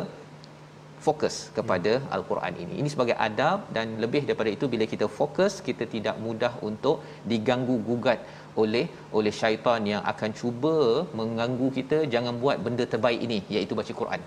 fokus 1.07 1.34
kepada 1.57 1.92
al-Quran 2.16 2.55
ini. 2.64 2.74
Ini 2.80 2.88
sebagai 2.94 3.16
adab 3.26 3.59
dan 3.76 3.86
lebih 4.05 4.22
daripada 4.28 4.50
itu 4.57 4.66
bila 4.74 4.84
kita 4.92 5.09
fokus 5.18 5.55
kita 5.68 5.86
tidak 5.94 6.16
mudah 6.26 6.52
untuk 6.68 6.96
diganggu 7.32 7.76
gugat 7.88 8.20
oleh 8.62 8.84
oleh 9.18 9.32
syaitan 9.40 9.82
yang 9.92 10.02
akan 10.12 10.30
cuba 10.40 10.76
mengganggu 11.20 11.68
kita 11.78 11.98
jangan 12.14 12.36
buat 12.44 12.59
benda 12.66 12.84
terbaik 12.94 13.20
ini 13.26 13.38
iaitu 13.57 13.74
baca 13.80 13.94
Quran. 14.02 14.22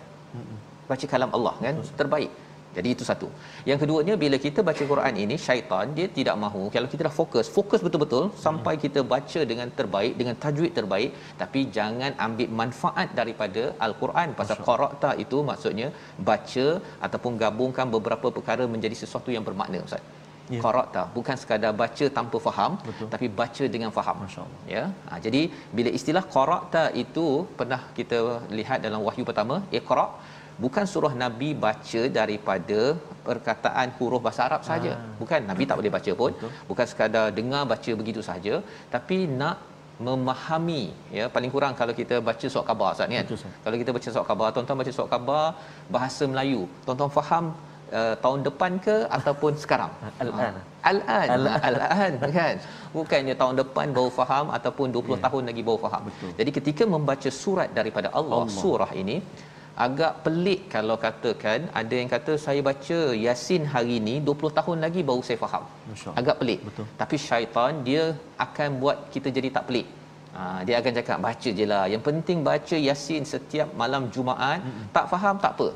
baca 0.89 1.05
kalam 1.13 1.31
Allah 1.37 1.55
kan? 1.63 1.75
Terbaik 2.01 2.31
jadi 2.77 2.89
itu 2.95 3.03
satu. 3.09 3.27
Yang 3.69 3.79
keduanya 3.83 4.15
bila 4.23 4.37
kita 4.45 4.59
baca 4.69 4.83
Quran 4.91 5.15
ini 5.23 5.35
syaitan 5.45 5.93
dia 5.97 6.07
tidak 6.17 6.35
mahu 6.43 6.63
kalau 6.75 6.89
kita 6.93 7.01
dah 7.07 7.13
fokus, 7.19 7.47
fokus 7.57 7.81
betul-betul 7.85 8.25
sampai 8.45 8.73
kita 8.83 9.01
baca 9.13 9.41
dengan 9.51 9.69
terbaik 9.79 10.13
dengan 10.21 10.35
tajwid 10.43 10.73
terbaik 10.79 11.11
tapi 11.41 11.61
jangan 11.77 12.13
ambil 12.27 12.51
manfaat 12.61 13.09
daripada 13.19 13.63
al-Quran 13.87 14.37
pasal 14.41 14.59
qara'ta 14.67 15.11
itu 15.25 15.39
maksudnya 15.49 15.89
baca 16.29 16.67
ataupun 17.07 17.33
gabungkan 17.43 17.89
beberapa 17.97 18.29
perkara 18.37 18.65
menjadi 18.75 18.97
sesuatu 19.03 19.31
yang 19.37 19.45
bermakna 19.49 19.81
ustaz. 19.89 20.05
Ya. 20.55 20.59
Qara'ta 20.63 21.01
bukan 21.15 21.37
sekadar 21.41 21.71
baca 21.81 22.05
tanpa 22.17 22.37
faham 22.45 22.71
Betul. 22.89 23.07
tapi 23.13 23.27
baca 23.39 23.65
dengan 23.73 23.89
faham. 23.97 24.17
Masya-Allah. 24.23 24.61
Ya. 24.75 24.83
Ha, 25.07 25.19
jadi 25.25 25.41
bila 25.77 25.89
istilah 25.97 26.23
qara'ta 26.35 26.83
itu 27.03 27.25
pernah 27.59 27.81
kita 27.97 28.19
lihat 28.59 28.79
dalam 28.85 29.01
wahyu 29.07 29.23
pertama 29.29 29.55
iqra' 29.79 30.09
bukan 30.63 30.85
surah 30.93 31.13
nabi 31.23 31.49
baca 31.65 32.01
daripada 32.19 32.81
perkataan 33.27 33.87
huruf 33.97 34.21
bahasa 34.25 34.41
Arab 34.47 34.61
saja. 34.69 34.91
Ha. 34.97 35.07
bukan 35.21 35.39
nabi 35.49 35.63
tak 35.69 35.77
boleh 35.79 35.93
baca 35.97 36.11
pun. 36.21 36.31
Betul. 36.35 36.51
bukan 36.69 36.85
sekadar 36.91 37.25
dengar 37.39 37.63
baca 37.73 37.91
begitu 38.01 38.23
saja 38.29 38.55
tapi 38.95 39.17
nak 39.41 39.57
memahami 40.07 40.83
ya. 41.17 41.25
Paling 41.35 41.51
kurang 41.55 41.73
kalau 41.79 41.93
kita 42.01 42.15
baca 42.29 42.45
surat 42.53 42.65
khabar 42.69 42.89
Ustaz 42.95 43.07
kan? 43.13 43.25
Betul, 43.29 43.53
kalau 43.65 43.77
kita 43.81 43.91
baca 43.97 44.07
surat 44.13 44.27
khabar 44.29 44.47
tuan-tuan 44.55 44.77
baca 44.81 44.91
surat 44.97 45.09
khabar 45.13 45.45
bahasa 45.95 46.23
Melayu. 46.31 46.61
Tuan-tuan 46.85 47.11
faham 47.17 47.45
uh, 47.99 48.15
tahun 48.23 48.39
depan 48.47 48.71
ke 48.85 48.95
ataupun 49.17 49.51
sekarang? 49.63 49.91
Al-an. 50.23 50.55
Al-an. 50.91 51.27
Al-an. 51.69 52.13
Kan? 52.39 52.55
Bukannya 52.97 53.35
tahun 53.41 53.55
depan 53.61 53.87
baru 53.97 54.11
faham 54.19 54.45
ataupun 54.57 54.87
20 54.95 55.11
yeah. 55.11 55.21
tahun 55.25 55.43
lagi 55.51 55.61
baru 55.69 55.79
faham. 55.85 56.03
Betul. 56.09 56.31
jadi 56.39 56.51
ketika 56.57 56.83
membaca 56.95 57.29
surat 57.43 57.69
daripada 57.79 58.07
Allah, 58.19 58.43
Allah. 58.45 58.59
surah 58.61 58.91
ini 59.03 59.17
agak 59.85 60.13
pelik 60.25 60.61
kalau 60.73 60.95
katakan 61.05 61.59
ada 61.81 61.95
yang 61.99 62.09
kata 62.13 62.33
saya 62.45 62.61
baca 62.69 62.97
Yasin 63.25 63.63
hari 63.73 63.95
ini 64.01 64.15
20 64.29 64.57
tahun 64.59 64.77
lagi 64.85 65.01
baru 65.09 65.21
saya 65.27 65.37
faham. 65.43 65.63
Agak 66.19 66.35
pelik. 66.41 66.59
Betul. 66.67 66.85
Tapi 67.01 67.15
syaitan 67.27 67.73
dia 67.87 68.03
akan 68.45 68.69
buat 68.81 68.97
kita 69.13 69.29
jadi 69.37 69.49
tak 69.57 69.65
pelik. 69.69 69.87
Ha, 70.37 70.41
dia 70.67 70.75
akan 70.81 70.91
cakap 70.99 71.17
baca 71.27 71.49
je 71.59 71.65
lah. 71.73 71.83
Yang 71.93 72.03
penting 72.09 72.39
baca 72.49 72.75
Yasin 72.87 73.23
setiap 73.33 73.69
malam 73.81 74.03
Jumaat. 74.15 74.59
Mm-mm. 74.65 74.85
Tak 74.97 75.05
faham 75.13 75.35
tak 75.45 75.53
apa. 75.57 75.69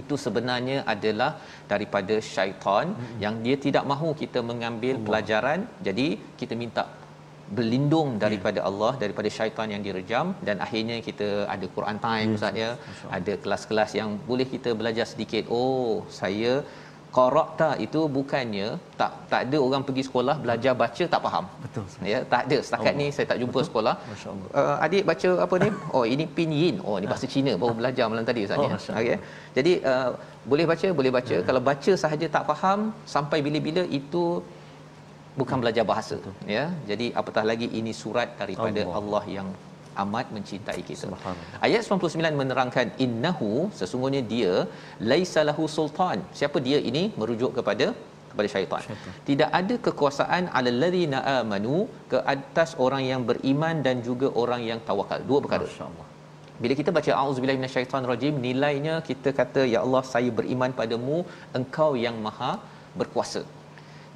Itu 0.00 0.14
sebenarnya 0.24 0.76
adalah 0.94 1.30
daripada 1.72 2.16
syaitan 2.34 2.86
Mm-mm. 2.92 3.18
yang 3.24 3.34
dia 3.44 3.56
tidak 3.66 3.84
mahu 3.92 4.10
kita 4.22 4.40
mengambil 4.50 4.94
Allah. 4.96 5.06
pelajaran. 5.06 5.60
Jadi 5.88 6.08
kita 6.40 6.56
minta 6.62 6.84
berlindung 7.58 8.10
ya. 8.14 8.20
daripada 8.24 8.60
yeah. 8.60 8.68
Allah 8.70 8.92
daripada 9.02 9.28
syaitan 9.36 9.68
yang 9.74 9.82
direjam 9.86 10.26
dan 10.48 10.56
akhirnya 10.66 10.96
kita 11.08 11.28
ada 11.54 11.66
Quran 11.76 11.98
time 12.06 12.28
yes. 12.30 12.36
ustaz 12.38 12.62
ya. 12.62 12.70
ada 13.18 13.32
kelas-kelas 13.42 13.90
yang 14.00 14.12
boleh 14.30 14.46
kita 14.54 14.72
belajar 14.82 15.06
sedikit. 15.12 15.44
Oh 15.58 15.90
saya 16.20 16.52
qara'ta 17.16 17.68
itu 17.84 18.00
bukannya 18.16 18.66
tak 19.00 19.12
tak 19.30 19.40
ada 19.46 19.58
orang 19.66 19.82
pergi 19.86 20.02
sekolah 20.08 20.34
belajar 20.44 20.72
baca 20.82 21.04
tak 21.14 21.20
faham. 21.26 21.44
Betul 21.64 21.84
ya 22.12 22.18
tak 22.32 22.42
ada. 22.46 22.58
Setakat 22.66 22.92
Allah. 22.92 23.00
ni 23.00 23.06
saya 23.16 23.26
tak 23.32 23.38
jumpa 23.42 23.58
betul. 23.58 23.68
sekolah. 23.68 23.94
Uh, 24.60 24.76
adik 24.86 25.04
baca 25.10 25.30
apa 25.44 25.54
ni? 25.64 25.70
Oh 25.96 26.04
ini 26.12 26.24
pinyin 26.38 26.76
oh 26.86 26.96
ini 27.00 27.08
bahasa 27.12 27.28
Cina 27.34 27.54
baru 27.62 27.74
belajar 27.80 28.06
malam 28.12 28.26
tadi 28.30 28.46
ustaz 28.46 28.66
ya. 28.66 28.70
oh, 28.78 29.00
okey. 29.02 29.18
Jadi 29.58 29.72
uh, 29.92 30.10
boleh 30.52 30.66
baca 30.72 30.88
boleh 31.00 31.12
baca. 31.18 31.34
Yeah. 31.36 31.46
kalau 31.48 31.62
baca 31.70 31.92
sahaja 32.04 32.26
tak 32.36 32.46
faham 32.50 32.80
sampai 33.14 33.40
bila-bila 33.46 33.84
itu 34.00 34.24
bukan 35.38 35.58
belajar 35.62 35.84
bahasa 35.92 36.16
ya 36.56 36.64
jadi 36.90 37.08
apatah 37.20 37.44
lagi 37.50 37.68
ini 37.80 37.92
surat 38.02 38.30
daripada 38.40 38.82
Allah, 38.86 39.00
Allah 39.00 39.24
yang 39.38 39.48
amat 40.02 40.26
mencintai 40.36 40.82
kita. 40.90 41.08
Ayat 41.66 41.82
99 41.86 42.40
menerangkan 42.40 42.86
innahu 43.04 43.50
sesungguhnya 43.80 44.22
dia 44.34 44.54
laisa 45.10 45.42
lahu 45.48 45.64
sultan. 45.76 46.18
Siapa 46.40 46.58
dia 46.66 46.78
ini 46.90 47.02
merujuk 47.20 47.52
kepada 47.58 47.88
kepada 48.30 48.48
syaitan. 48.54 48.82
syaitan. 48.86 49.14
Tidak 49.28 49.50
ada 49.60 49.74
kekuasaan 49.86 50.44
alal 50.58 50.78
ladzina 50.84 51.18
amanu 51.38 51.76
ke 52.12 52.18
atas 52.34 52.72
orang 52.86 53.02
yang 53.10 53.22
beriman 53.30 53.76
dan 53.86 53.98
juga 54.08 54.30
orang 54.42 54.62
yang 54.70 54.80
tawakal. 54.90 55.20
Dua 55.30 55.40
perkara. 55.44 55.66
Masya-Allah. 55.66 56.06
Bila 56.62 56.74
kita 56.80 56.90
baca 56.96 57.12
auzubillahi 57.20 57.58
minasyaitonirrajim 57.60 58.34
nilainya 58.46 58.94
kita 59.08 59.30
kata 59.38 59.62
ya 59.74 59.78
Allah 59.84 60.02
saya 60.14 60.30
beriman 60.38 60.72
padamu 60.80 61.18
engkau 61.58 61.90
yang 62.04 62.16
maha 62.26 62.52
berkuasa 63.00 63.42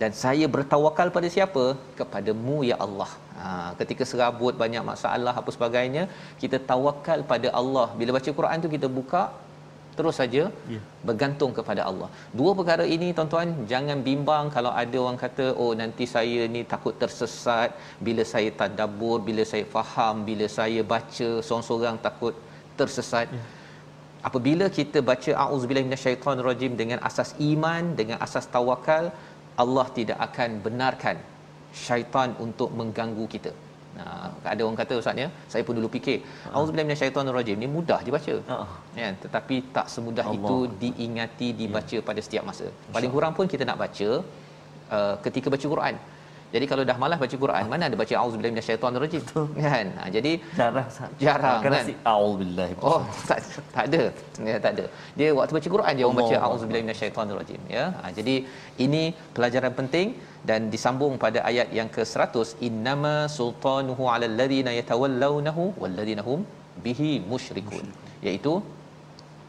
dan 0.00 0.10
saya 0.22 0.46
bertawakal 0.54 1.08
pada 1.16 1.28
siapa? 1.34 1.64
Kepadamu 1.98 2.56
ya 2.70 2.76
Allah. 2.86 3.10
Ha, 3.38 3.48
ketika 3.80 4.02
serabut 4.10 4.54
banyak 4.62 4.82
masalah 4.90 5.34
apa 5.40 5.50
sebagainya 5.56 6.04
kita 6.42 6.58
tawakal 6.70 7.20
pada 7.32 7.48
Allah. 7.60 7.86
Bila 7.98 8.10
baca 8.16 8.30
Quran 8.38 8.64
tu 8.64 8.70
kita 8.76 8.88
buka 8.98 9.22
terus 9.98 10.16
saja 10.20 10.42
yeah. 10.74 10.84
bergantung 11.08 11.52
kepada 11.58 11.82
Allah. 11.90 12.08
Dua 12.38 12.52
perkara 12.58 12.84
ini 12.94 13.08
tuan-tuan 13.16 13.50
jangan 13.72 13.98
bimbang 14.08 14.46
kalau 14.56 14.72
ada 14.82 14.96
orang 15.02 15.18
kata 15.24 15.46
oh 15.62 15.72
nanti 15.80 16.06
saya 16.14 16.40
ni 16.54 16.62
takut 16.72 16.94
tersesat. 17.02 17.70
Bila 18.06 18.24
saya 18.32 18.50
tadabbur 18.62 19.18
bila 19.28 19.44
saya 19.52 19.66
faham 19.74 20.26
bila 20.30 20.48
saya 20.58 20.82
baca 20.94 21.28
seorang-seorang 21.46 21.98
takut 22.08 22.34
tersesat. 22.80 23.28
Yeah. 23.36 23.46
apabila 24.28 24.66
kita 24.76 24.98
baca 25.08 25.30
auzubillahi 25.44 25.86
minasyaitonirrajim 25.88 26.72
dengan 26.80 26.98
asas 27.08 27.30
iman 27.52 27.84
dengan 27.98 28.18
asas 28.26 28.46
tawakal 28.54 29.06
Allah 29.62 29.86
tidak 29.98 30.18
akan 30.26 30.50
benarkan 30.66 31.16
syaitan 31.84 32.30
untuk 32.44 32.70
mengganggu 32.78 33.26
kita. 33.34 33.52
Nah, 33.98 34.26
ada 34.52 34.60
orang 34.66 34.78
kata 34.80 34.94
ustaz 35.00 35.22
ya, 35.22 35.28
saya 35.52 35.62
pun 35.66 35.74
dulu 35.78 35.88
fikir, 35.96 36.18
auzubillahi 36.50 36.86
minasyaitonirrajim 36.88 37.58
ni 37.62 37.68
mudah 37.76 37.98
je 38.06 38.10
baca. 38.16 38.34
Uh-huh. 38.54 38.70
Ya, 39.00 39.08
tetapi 39.24 39.56
tak 39.76 39.86
semudah 39.94 40.26
Allah. 40.30 40.34
itu 40.34 40.56
diingati 40.82 41.48
dibaca 41.60 41.96
yeah. 41.98 42.06
pada 42.08 42.20
setiap 42.26 42.42
masa. 42.50 42.66
Paling 42.96 43.12
kurang 43.14 43.32
pun 43.38 43.46
kita 43.52 43.62
nak 43.70 43.78
baca 43.84 44.08
uh, 44.96 45.14
ketika 45.26 45.46
baca 45.54 45.66
Quran. 45.74 45.94
Jadi 46.54 46.66
kalau 46.70 46.82
dah 46.88 46.96
malas 47.02 47.18
baca 47.22 47.36
Quran, 47.44 47.64
mana 47.72 47.84
ada 47.90 47.96
baca 48.00 48.14
auzubillahi 48.22 48.52
minasyaitonirrajim? 48.54 49.22
Kan? 49.64 49.86
Ha, 49.98 50.02
jadi 50.16 50.32
jarang 50.58 50.88
jarang 51.24 51.58
kan. 51.64 51.72
Auzubillahi. 52.12 52.74
Oh, 52.90 53.00
tak, 53.30 53.38
tak 53.76 53.84
ada. 53.88 54.02
Ya, 54.50 54.56
tak 54.64 54.70
ada. 54.76 54.84
Dia 55.18 55.28
waktu 55.38 55.52
baca 55.58 55.68
Quran 55.74 55.92
dia 55.98 56.04
orang 56.06 56.18
baca 56.20 56.36
auzubillahi 56.48 56.84
minasyaitonirrajim, 56.86 57.60
ya. 57.76 57.84
Ha, 57.98 58.12
jadi 58.18 58.36
ini 58.86 59.02
pelajaran 59.38 59.74
penting 59.80 60.08
dan 60.50 60.70
disambung 60.74 61.14
pada 61.24 61.40
ayat 61.50 61.68
yang 61.78 61.90
ke-100 61.96 62.62
innama 62.68 63.14
sultanuhu 63.38 64.04
'alal 64.12 64.36
ladzina 64.40 64.72
yatawallawnahu 64.78 65.64
wal 65.82 65.94
ladzina 65.98 66.24
hum 66.28 66.40
bihi 66.86 67.12
musyrikun. 67.32 67.86
Iaitu 68.26 68.54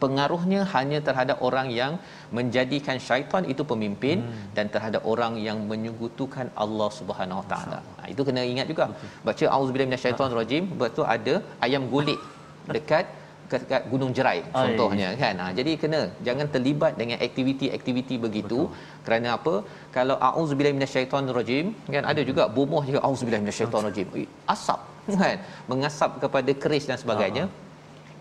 pengaruhnya 0.02 0.60
hanya 0.74 0.98
terhadap 1.08 1.38
orang 1.48 1.68
yang 1.80 1.92
menjadikan 2.38 2.96
syaitan 3.08 3.44
itu 3.52 3.62
pemimpin 3.72 4.16
hmm. 4.24 4.46
dan 4.56 4.66
terhadap 4.74 5.02
orang 5.12 5.34
yang 5.48 5.58
menyekutukan 5.70 6.48
Allah 6.64 6.88
Subhanahu 6.98 7.40
Wa 7.42 7.46
Taala. 7.52 7.78
Itu 8.14 8.24
kena 8.28 8.42
ingat 8.54 8.66
juga. 8.72 8.86
Baca 9.28 9.44
auzubillahi 9.58 9.90
minasyaitonir 9.92 10.38
rajim 10.42 10.64
betul 10.82 11.06
ada 11.16 11.36
ayam 11.66 11.84
gulik 11.94 12.20
dekat 12.76 13.06
dekat 13.50 13.82
gunung 13.92 14.12
jerai 14.16 14.38
contohnya 14.56 15.08
kan? 15.22 15.34
Ha, 15.42 15.44
jadi 15.58 15.72
kena 15.82 16.00
jangan 16.26 16.46
terlibat 16.54 16.92
dengan 17.00 17.18
aktiviti-aktiviti 17.26 18.16
begitu. 18.26 18.60
Betul. 18.66 19.02
kerana 19.06 19.28
apa? 19.38 19.54
Kalau 19.96 20.16
auzubillahi 20.28 20.76
minasyaitonir 20.78 21.36
rajim 21.40 21.66
kan? 21.94 22.04
Ada 22.12 22.22
juga 22.30 22.44
bomoh 22.56 22.82
juga 22.90 23.00
auzubillahi 23.08 23.44
minasyaitonir 23.46 23.88
rajim 23.90 24.08
asap 24.54 24.80
kan? 25.22 25.38
Mengasap 25.70 26.10
kepada 26.24 26.52
keris 26.64 26.86
dan 26.90 27.00
sebagainya. 27.04 27.46
Aha. 27.48 27.64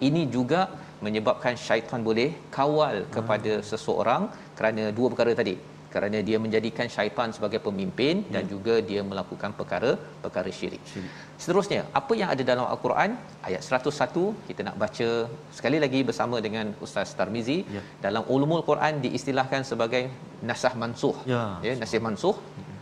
ini 0.08 0.22
juga 0.36 0.62
menyebabkan 1.08 1.54
syaitan 1.68 2.02
boleh 2.10 2.30
kawal 2.58 2.98
kepada 3.16 3.54
hmm. 3.58 3.66
seseorang 3.72 4.24
kerana 4.58 4.84
dua 4.98 5.08
perkara 5.14 5.34
tadi 5.42 5.56
kerana 5.96 6.20
dia 6.28 6.38
menjadikan 6.44 6.88
syaitan 6.96 7.30
sebagai 7.36 7.60
pemimpin 7.68 8.16
hmm. 8.20 8.32
dan 8.34 8.44
juga 8.54 8.74
dia 8.90 9.02
melakukan 9.12 9.52
perkara-perkara 9.60 10.50
syirik. 10.58 10.82
syirik. 10.92 11.12
Seterusnya, 11.42 11.82
apa 12.00 12.14
yang 12.20 12.30
ada 12.34 12.44
dalam 12.50 12.66
al-Quran 12.74 13.12
ayat 13.48 13.62
101 13.64 14.26
kita 14.50 14.62
nak 14.68 14.76
baca 14.84 15.08
sekali 15.58 15.80
lagi 15.84 16.02
bersama 16.10 16.44
dengan 16.48 16.76
Ustaz 16.86 17.16
Tarmizi 17.20 17.58
ya. 17.78 17.84
dalam 18.06 18.26
ulumul 18.36 18.64
Quran 18.72 19.00
diistilahkan 19.06 19.64
sebagai 19.72 20.04
nasah 20.50 20.74
mansuh. 20.84 21.16
Ya, 21.34 21.44
ya 21.68 21.74
nasih 21.84 22.04
mansuh. 22.08 22.36
Hmm. 22.60 22.78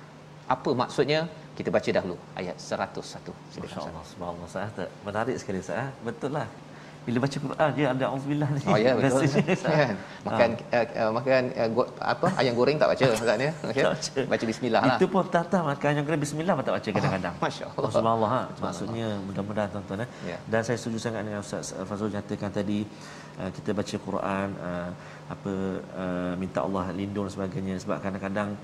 Apa 0.57 0.73
maksudnya? 0.83 1.21
Kita 1.57 1.69
baca 1.75 1.89
dahulu 1.97 2.15
ayat 2.41 2.57
101. 2.57 3.33
Masya-Allah, 3.63 4.03
subhanallah. 4.11 4.87
Menarik 5.07 5.35
sekali 5.41 5.59
Ustaz. 5.65 5.93
Betul 6.07 6.31
lah 6.37 6.47
bila 7.03 7.17
baca 7.27 7.37
Quran 7.37 7.69
dia 7.75 7.85
ada 7.91 8.05
auzubillah 8.15 8.49
ni. 8.55 8.61
Oh 8.63 8.77
ya 8.79 8.91
betul. 8.95 9.27
kan. 9.67 9.95
Makan 10.23 10.49
ha. 10.55 10.79
uh, 10.79 11.11
makan 11.11 11.41
uh, 11.51 11.69
go, 11.75 11.81
apa 11.99 12.27
ayam 12.39 12.53
goreng 12.55 12.77
tak 12.79 12.87
baca 12.95 13.03
maksudnya. 13.11 13.51
Okey. 13.69 13.83
Baca 14.31 14.43
bismillah 14.47 14.81
lah. 14.87 14.95
Itu 14.95 15.05
pun 15.11 15.27
tak 15.27 15.51
tahu 15.51 15.63
makan 15.67 15.87
ayam 15.91 16.03
goreng 16.07 16.21
bismillah 16.23 16.53
pun 16.55 16.63
tak 16.63 16.75
baca 16.79 16.89
kadang-kadang. 16.95 17.33
Oh, 17.35 17.43
Masya-Allah. 17.43 17.83
Oh, 17.83 17.91
subhanallah. 17.91 18.29
Ha. 18.31 18.41
Maksudnya 18.63 19.07
mudah-mudahan 19.27 19.69
tuan-tuan 19.75 20.05
eh. 20.07 20.09
Ya. 20.23 20.37
Dan 20.47 20.61
saya 20.63 20.77
setuju 20.79 20.97
sangat 21.03 21.21
dengan 21.27 21.43
Ustaz 21.43 21.75
Fazul 21.75 22.07
nyatakan 22.07 22.51
tadi 22.55 22.87
uh, 23.39 23.49
kita 23.51 23.69
baca 23.75 23.95
Quran 23.99 24.47
uh, 24.63 24.89
apa 25.27 25.53
uh, 25.99 26.33
minta 26.39 26.63
Allah 26.63 26.95
lindung 26.95 27.27
dan 27.27 27.33
sebagainya 27.35 27.75
sebab 27.83 27.99
kadang-kadang 27.99 28.55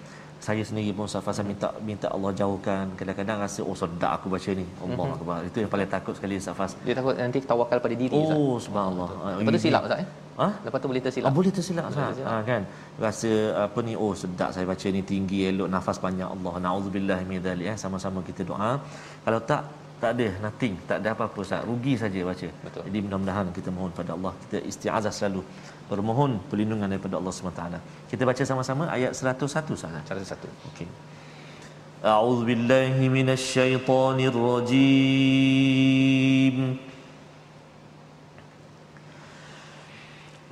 saya 0.46 0.64
sendiri 0.70 0.92
pun 0.98 1.08
Safa 1.14 1.32
saya 1.36 1.46
minta 1.52 1.68
minta 1.90 2.08
Allah 2.16 2.32
jauhkan 2.42 2.86
kadang-kadang 3.00 3.38
rasa 3.44 3.60
oh 3.70 3.76
sedap 3.82 4.12
aku 4.18 4.28
baca 4.34 4.52
ni 4.60 4.66
Allah 4.86 5.08
mm-hmm. 5.12 5.50
itu 5.50 5.58
yang 5.64 5.72
paling 5.74 5.90
takut 5.96 6.14
sekali 6.18 6.40
Safa 6.48 6.66
dia 6.88 6.96
takut 7.00 7.16
nanti 7.24 7.40
tawakal 7.52 7.80
pada 7.86 7.96
diri 8.02 8.16
oh 8.16 8.56
subhanallah 8.66 9.10
betul 9.44 9.62
silap 9.68 9.84
ustaz 9.90 10.04
eh 10.06 10.10
Ha? 10.42 10.48
Lepas 10.66 10.80
tu 10.82 10.88
boleh 10.92 11.04
tersilap. 11.06 11.30
Ah, 11.30 11.36
boleh 11.38 11.52
tersilap 11.58 11.86
Boleh 11.88 12.12
Ustaz. 12.16 12.28
Ha, 12.32 12.34
kan. 12.50 12.62
Rasa 13.06 13.32
apa 13.66 13.80
ni 13.88 13.94
oh 14.04 14.14
sedap 14.22 14.50
saya 14.56 14.66
baca 14.72 14.88
ni 14.96 15.02
tinggi 15.12 15.40
elok 15.50 15.70
nafas 15.74 15.98
panjang 16.04 16.30
Allah. 16.36 16.54
Nauzubillah 16.66 17.20
min 17.32 17.44
dzalik 17.46 17.68
eh 17.72 17.78
sama-sama 17.84 18.24
kita 18.30 18.48
doa. 18.52 18.72
Kalau 19.26 19.40
tak 19.50 19.64
tak 20.02 20.12
ada 20.16 20.28
nothing, 20.44 20.76
tak 20.90 20.98
ada 21.02 21.10
apa-apa 21.16 21.40
Ustaz. 21.46 21.62
Rugi 21.70 21.94
saja 22.04 22.20
baca. 22.30 22.48
Betul. 22.66 22.84
Jadi 22.88 23.00
mudah-mudahan 23.06 23.48
kita 23.58 23.70
mohon 23.78 23.92
pada 24.00 24.12
Allah, 24.16 24.34
kita 24.44 24.58
istiazah 24.72 25.14
selalu 25.18 25.42
bermohon 25.89 26.41
perlindungan 26.49 26.89
daripada 26.89 27.21
Allah 27.21 27.33
SWT. 27.33 27.63
Kita 28.09 28.23
baca 28.25 28.43
sama-sama 28.45 28.89
ayat 28.89 29.13
101 29.13 29.45
Ustaz. 29.47 29.93
Cara 30.05 30.21
satu. 30.25 30.49
Okey. 30.73 30.89
أعوذ 32.05 32.45
بالله 32.45 33.01
من 33.09 33.33
الشيطان 33.33 34.21
الرجيم 34.29 35.77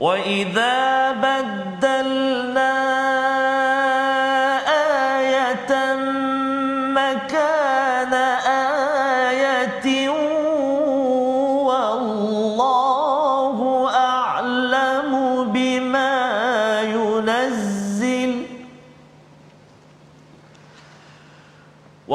وإذا 0.00 0.76
بدلنا 1.12 1.85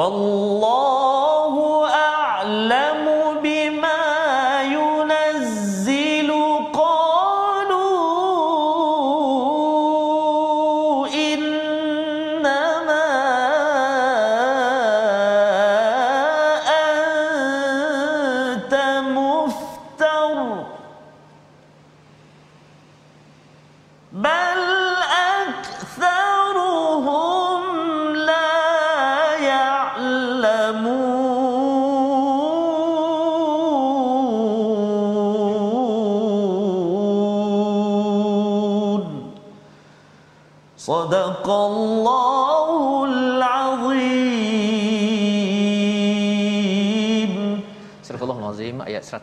Vallahi 0.03 0.42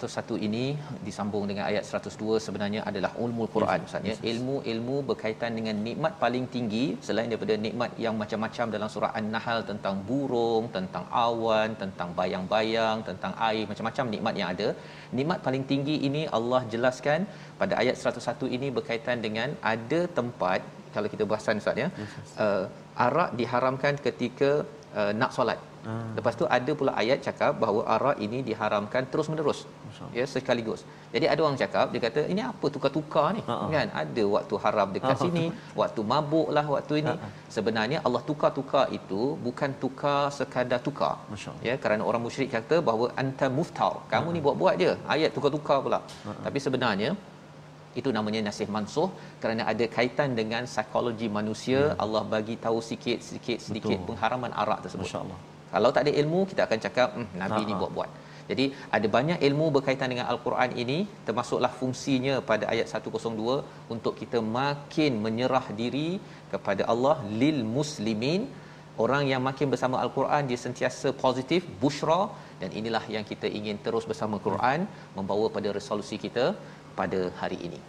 101 0.09 0.47
ini 0.47 0.65
disambung 1.07 1.45
dengan 1.51 1.65
ayat 1.71 1.85
102 1.89 2.41
sebenarnya 2.47 2.81
adalah 2.91 3.11
ulumul 3.23 3.51
Quran 3.55 3.85
Ustaz 3.89 4.09
ya. 4.11 4.17
Ilmu-ilmu 4.33 4.97
berkaitan 5.11 5.53
dengan 5.59 5.77
nikmat 5.87 6.13
paling 6.25 6.47
tinggi 6.55 6.85
selain 7.07 7.29
daripada 7.33 7.57
nikmat 7.67 7.93
yang 8.05 8.17
macam-macam 8.23 8.67
dalam 8.77 8.89
surah 8.95 9.13
An-Nahl 9.21 9.61
tentang 9.71 9.97
burung, 10.09 10.67
tentang 10.77 11.05
awan, 11.27 11.71
tentang 11.83 12.11
bayang-bayang, 12.21 12.99
tentang 13.11 13.35
air, 13.51 13.65
macam-macam 13.71 14.05
nikmat 14.15 14.35
yang 14.41 14.51
ada. 14.55 14.69
Nikmat 15.19 15.39
paling 15.47 15.65
tinggi 15.73 15.97
ini 16.11 16.23
Allah 16.39 16.63
jelaskan 16.75 17.21
pada 17.63 17.75
ayat 17.83 17.97
101 17.99 18.57
ini 18.59 18.69
berkaitan 18.79 19.19
dengan 19.27 19.51
ada 19.75 20.01
tempat 20.21 20.61
kalau 20.95 21.09
kita 21.15 21.25
bahasan 21.31 21.63
Ustaz 21.63 21.83
ya. 21.85 21.89
Uh, 22.45 22.65
arak 23.07 23.31
diharamkan 23.41 23.95
ketika 24.07 24.51
uh, 25.01 25.13
nak 25.21 25.33
solat. 25.37 25.61
Ah. 25.89 26.13
Lepas 26.17 26.35
tu 26.41 26.45
ada 26.57 26.73
pula 26.79 26.93
ayat 27.03 27.19
cakap 27.27 27.53
bahawa 27.63 27.81
arak 27.95 28.17
ini 28.27 28.39
diharamkan 28.49 29.03
terus 29.13 29.29
menerus. 29.33 29.61
Ya 30.17 30.25
sekaligus. 30.33 30.81
Jadi 31.15 31.27
ada 31.33 31.41
orang 31.47 31.57
cakap 31.63 31.87
dia 31.93 32.01
kata 32.07 32.21
ini 32.33 32.43
apa 32.51 32.67
tukar-tukar 32.75 33.27
ni? 33.37 33.43
Ha-ha. 33.49 33.67
Kan 33.75 33.89
ada 34.03 34.23
waktu 34.35 34.55
haram 34.65 34.89
dekat 34.97 35.17
Ha-ha. 35.17 35.25
sini, 35.25 35.45
waktu 35.81 36.01
mabuk 36.13 36.49
lah 36.57 36.65
waktu 36.75 36.95
ini. 37.03 37.15
Ha-ha. 37.15 37.31
Sebenarnya 37.57 37.99
Allah 38.07 38.23
tukar-tukar 38.31 38.85
itu 38.99 39.23
bukan 39.47 39.73
tukar 39.83 40.21
sekadar 40.39 40.81
tukar. 40.89 41.15
Masya 41.33 41.49
Allah. 41.53 41.65
Ya 41.69 41.75
kerana 41.83 42.03
orang 42.11 42.23
musyrik 42.29 42.53
kata 42.57 42.79
bahawa 42.89 43.09
anta 43.23 43.49
muftar. 43.59 43.95
Kamu 44.13 44.29
ni 44.37 44.41
buat-buat 44.47 44.75
je. 44.85 44.93
Ayat 45.17 45.33
tukar-tukar 45.37 45.81
pula. 45.87 46.01
Tapi 46.47 46.61
sebenarnya 46.67 47.11
itu 48.01 48.11
namanya 48.17 48.41
nasih 48.47 48.69
mansuh 48.75 49.09
kerana 49.43 49.63
ada 49.71 49.85
kaitan 49.95 50.39
dengan 50.39 50.63
psikologi 50.73 51.27
manusia 51.39 51.81
Allah 52.05 52.23
bagi 52.35 52.55
tahu 52.65 52.79
sikit 52.91 53.19
sikit 53.31 53.59
sedikit 53.67 53.99
Betul. 53.99 54.07
pengharaman 54.15 54.53
arak 54.63 54.87
tersebut. 54.87 55.07
Masya-Allah. 55.11 55.39
Kalau 55.75 55.91
tak 55.97 56.03
ada 56.07 56.13
ilmu 56.23 56.41
kita 56.51 56.63
akan 56.67 56.79
cakap 56.87 57.09
hmm, 57.19 57.29
nabi 57.43 57.63
ni 57.69 57.73
Ha-ha. 57.73 57.81
buat-buat. 57.83 58.11
Jadi 58.51 58.65
ada 58.97 59.09
banyak 59.17 59.39
ilmu 59.49 59.67
berkaitan 59.77 60.09
dengan 60.13 60.27
al-Quran 60.33 60.71
ini 60.83 60.99
termasuklah 61.27 61.71
fungsinya 61.81 62.35
pada 62.49 62.65
ayat 62.73 62.87
102 62.91 63.93
untuk 63.95 64.15
kita 64.21 64.39
makin 64.59 65.23
menyerah 65.27 65.67
diri 65.81 66.09
kepada 66.53 66.83
Allah 66.93 67.17
lil 67.43 67.59
muslimin 67.77 68.43
orang 69.05 69.25
yang 69.33 69.43
makin 69.49 69.67
bersama 69.73 69.97
al-Quran 70.05 70.51
dia 70.51 70.59
sentiasa 70.67 71.09
positif 71.25 71.65
bushra 71.83 72.21
dan 72.61 72.71
inilah 72.81 73.05
yang 73.15 73.25
kita 73.31 73.49
ingin 73.59 73.77
terus 73.87 74.05
bersama 74.11 74.37
Quran 74.47 74.81
membawa 75.19 75.47
pada 75.57 75.69
resolusi 75.79 76.17
kita 76.25 76.47
pada 76.99 77.21
hari 77.41 77.59
ini 77.69 77.81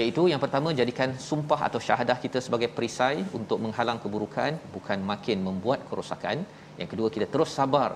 iaitu 0.00 0.22
yang 0.32 0.40
pertama 0.44 0.68
jadikan 0.80 1.10
sumpah 1.28 1.60
atau 1.68 1.80
syahadah 1.86 2.18
kita 2.24 2.38
sebagai 2.46 2.68
perisai 2.76 3.18
untuk 3.38 3.58
menghalang 3.64 4.00
keburukan 4.04 4.52
bukan 4.76 4.98
makin 5.12 5.38
membuat 5.48 5.80
kerosakan 5.90 6.38
yang 6.79 6.89
kedua 6.91 7.07
kita 7.15 7.27
terus 7.33 7.51
sabar 7.59 7.89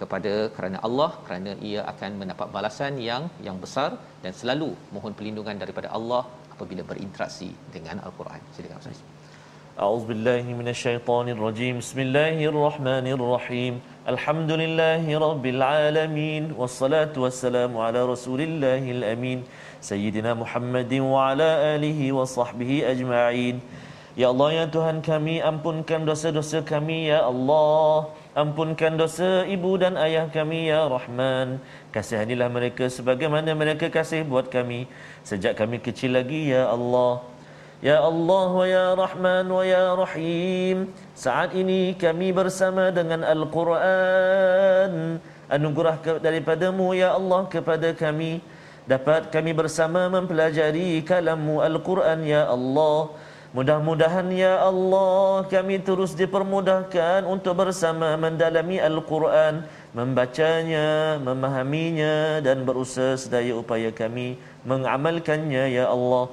kepada 0.00 0.32
kerana 0.56 0.78
Allah 0.86 1.10
kerana 1.26 1.52
ia 1.68 1.82
akan 1.92 2.10
mendapat 2.20 2.48
balasan 2.56 2.94
yang 3.08 3.22
yang 3.46 3.58
besar 3.64 3.90
dan 4.24 4.32
selalu 4.40 4.70
mohon 4.94 5.12
perlindungan 5.18 5.56
daripada 5.62 5.90
Allah 5.98 6.22
apabila 6.54 6.82
berinteraksi 6.90 7.50
dengan 7.76 7.98
al-Quran 8.08 8.40
silakan 8.56 8.80
Ustaz 8.84 9.04
أعوذ 9.84 10.04
بالله 10.08 10.44
من 10.60 10.68
الشيطان 10.72 11.26
الرجيم 11.36 11.84
بسم 11.84 11.98
الله 12.06 12.36
الرحمن 12.52 13.06
الرحيم 13.16 13.74
الحمد 14.12 14.50
لله 14.62 15.04
رب 15.04 15.44
العالمين 15.54 16.56
والصلاة 16.58 17.12
والسلام 17.24 17.76
على 17.86 18.00
رسول 18.12 18.40
الله 18.48 18.82
الأمين 18.96 19.38
سيدنا 19.90 20.32
محمد 20.42 20.92
وعلى 21.12 21.48
آله 21.76 22.00
وصحبه 22.18 22.70
أجمعين 22.92 23.56
Ya 24.16 24.32
Allah 24.32 24.48
ya 24.64 24.66
Tuhan 24.72 25.04
kami 25.04 25.44
ampunkan 25.44 26.08
dosa-dosa 26.08 26.64
kami 26.64 27.12
ya 27.12 27.28
Allah 27.28 28.08
ampunkan 28.31 28.95
dosa 28.95 29.43
ibu 29.43 29.75
dan 29.75 29.99
ayah 29.99 30.27
kami 30.31 30.71
ya 30.71 30.87
Rahman. 30.87 31.59
Kasihanilah 31.91 32.47
mereka 32.47 32.87
sebagaimana 32.87 33.51
mereka 33.51 33.91
kasih 33.91 34.23
buat 34.23 34.47
kami. 34.47 34.87
Sejak 35.27 35.59
kami 35.59 35.83
kecil 35.83 36.15
lagi 36.15 36.51
ya 36.55 36.71
Allah. 36.71 37.23
Ya 37.81 37.97
Allah 37.97 38.49
wa 38.53 38.65
ya 38.69 38.87
Rahman 38.93 39.45
wa 39.49 39.63
ya 39.65 39.97
Rahim. 39.97 40.93
Saat 41.17 41.57
ini 41.57 41.97
kami 41.97 42.29
bersama 42.31 42.93
dengan 42.93 43.25
Al-Quran. 43.25 45.17
Anugerah 45.51 45.99
daripadamu 46.21 46.95
ya 46.95 47.17
Allah 47.17 47.49
kepada 47.51 47.91
kami. 47.91 48.39
Dapat 48.87 49.29
kami 49.29 49.51
bersama 49.53 50.07
mempelajari 50.09 51.03
kalammu 51.05 51.61
Al-Quran 51.61 52.25
ya 52.25 52.49
Allah 52.49 53.13
Mudah-mudahan 53.51 54.31
ya 54.31 54.63
Allah 54.63 55.43
kami 55.51 55.83
terus 55.83 56.15
dipermudahkan 56.15 57.27
untuk 57.27 57.59
bersama 57.59 58.15
mendalami 58.15 58.79
Al-Quran 58.79 59.67
Membacanya, 59.91 61.19
memahaminya 61.19 62.39
dan 62.39 62.63
berusaha 62.63 63.19
sedaya 63.19 63.59
upaya 63.59 63.91
kami 63.91 64.39
mengamalkannya 64.63 65.67
ya 65.67 65.91
Allah. 65.91 66.31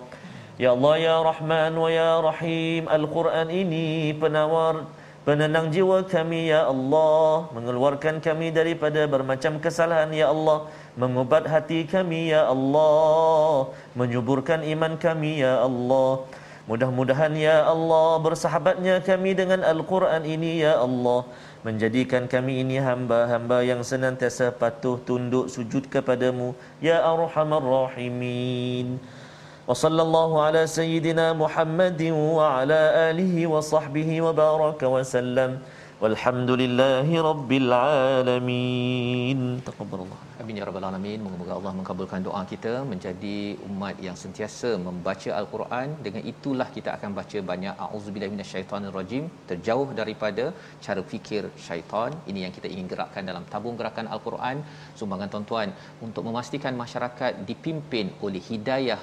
Ya 0.63 0.79
Allah 0.79 0.95
ya 0.95 1.17
Rahman 1.27 1.75
wa 1.75 1.91
ya 1.91 2.23
Rahim 2.23 2.87
Al-Quran 2.87 3.51
ini 3.51 4.15
penawar 4.15 4.87
penenang 5.27 5.75
jiwa 5.75 6.07
kami 6.07 6.55
ya 6.55 6.71
Allah. 6.71 7.51
Mengeluarkan 7.51 8.23
kami 8.23 8.55
daripada 8.55 9.11
bermacam 9.11 9.59
kesalahan 9.59 10.15
ya 10.15 10.31
Allah. 10.31 10.71
Mengubat 10.95 11.51
hati 11.51 11.83
kami 11.83 12.31
ya 12.31 12.47
Allah. 12.47 13.75
Menyuburkan 13.99 14.63
iman 14.63 14.95
kami 14.95 15.43
ya 15.43 15.67
Allah 15.67 16.23
Mudah-mudahan 16.69 17.33
ya 17.33 17.65
Allah 17.65 18.21
bersahabatnya 18.21 19.01
kami 19.01 19.33
dengan 19.33 19.65
Al-Quran 19.65 20.21
ini 20.29 20.61
ya 20.61 20.77
Allah. 20.77 21.25
Menjadikan 21.65 22.29
kami 22.29 22.61
ini 22.61 22.77
hamba-hamba 22.77 23.65
yang 23.65 23.81
senantiasa 23.81 24.53
patuh 24.53 25.01
tunduk 25.01 25.49
sujud 25.49 25.89
kepadamu 25.89 26.53
ya 26.85 27.01
arhamar 27.01 27.65
rahimin. 27.65 29.01
Wa 29.65 29.73
sallallahu 29.73 30.45
ala 30.45 30.69
sayyidina 30.69 31.33
muhammadin 31.33 32.13
wa 32.13 32.61
ala 32.61 33.11
alihi 33.17 33.49
wa 33.49 33.65
sahbihi 33.65 34.21
wa 34.21 34.37
baraka 34.37 34.93
wa 34.93 35.01
sallam. 35.01 35.65
Walhamdulillahi 36.03 37.15
rabbil 37.27 37.71
alamin. 37.77 39.39
Taqabbalallah. 39.69 40.19
Amin 40.43 40.59
ya 40.61 40.67
rabbal 40.69 40.87
alamin. 40.89 41.19
Moga-moga 41.25 41.53
Allah 41.57 41.73
mengabulkan 41.79 42.21
doa 42.27 42.43
kita 42.53 42.75
menjadi 42.91 43.39
umat 43.69 43.97
yang 44.07 44.17
sentiasa 44.23 44.71
membaca 44.85 45.31
al-Quran. 45.41 45.99
Dengan 46.07 46.23
itulah 46.33 46.69
kita 46.77 46.93
akan 46.97 47.19
baca 47.19 47.39
banyak 47.51 47.75
auzubillahi 47.87 48.33
minasyaitonirrajim, 48.37 49.27
terjauh 49.51 49.89
daripada 50.01 50.45
cara 50.87 51.03
fikir 51.13 51.43
syaitan. 51.67 52.15
Ini 52.31 52.47
yang 52.47 52.55
kita 52.59 52.71
ingin 52.75 52.87
gerakkan 52.95 53.27
dalam 53.33 53.47
tabung 53.55 53.79
gerakan 53.83 54.07
al-Quran. 54.17 54.63
Sumbangan 55.01 55.31
tuan-tuan 55.35 55.71
untuk 56.09 56.25
memastikan 56.31 56.79
masyarakat 56.85 57.43
dipimpin 57.51 58.09
oleh 58.29 58.43
hidayah 58.51 59.03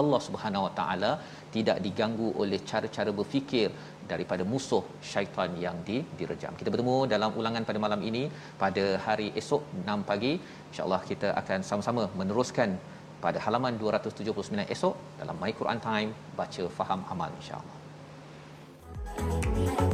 Allah 0.00 0.20
Subhanahu 0.26 0.66
Wa 0.66 0.72
Taala 0.78 1.12
tidak 1.54 1.78
diganggu 1.86 2.28
oleh 2.42 2.58
cara-cara 2.70 3.10
berfikir 3.20 3.68
daripada 4.12 4.42
musuh 4.52 4.84
syaitan 5.10 5.50
yang 5.64 5.76
di, 5.88 5.98
direjam. 6.20 6.54
Kita 6.60 6.68
bertemu 6.74 6.96
dalam 7.14 7.30
ulangan 7.40 7.66
pada 7.68 7.80
malam 7.86 8.00
ini 8.10 8.22
pada 8.62 8.84
hari 9.06 9.28
esok 9.42 9.62
6 9.82 10.08
pagi. 10.10 10.32
InsyaAllah 10.70 11.02
kita 11.10 11.28
akan 11.42 11.60
sama-sama 11.70 12.04
meneruskan 12.20 12.72
pada 13.24 13.38
halaman 13.44 13.74
279 13.82 14.74
esok 14.74 14.96
dalam 15.20 15.36
My 15.42 15.52
Quran 15.60 15.80
Time 15.88 16.10
baca 16.40 16.64
faham 16.78 17.02
amal 17.14 17.30
insyaallah. 17.40 17.78
Thank 19.20 19.80
you. 19.80 19.89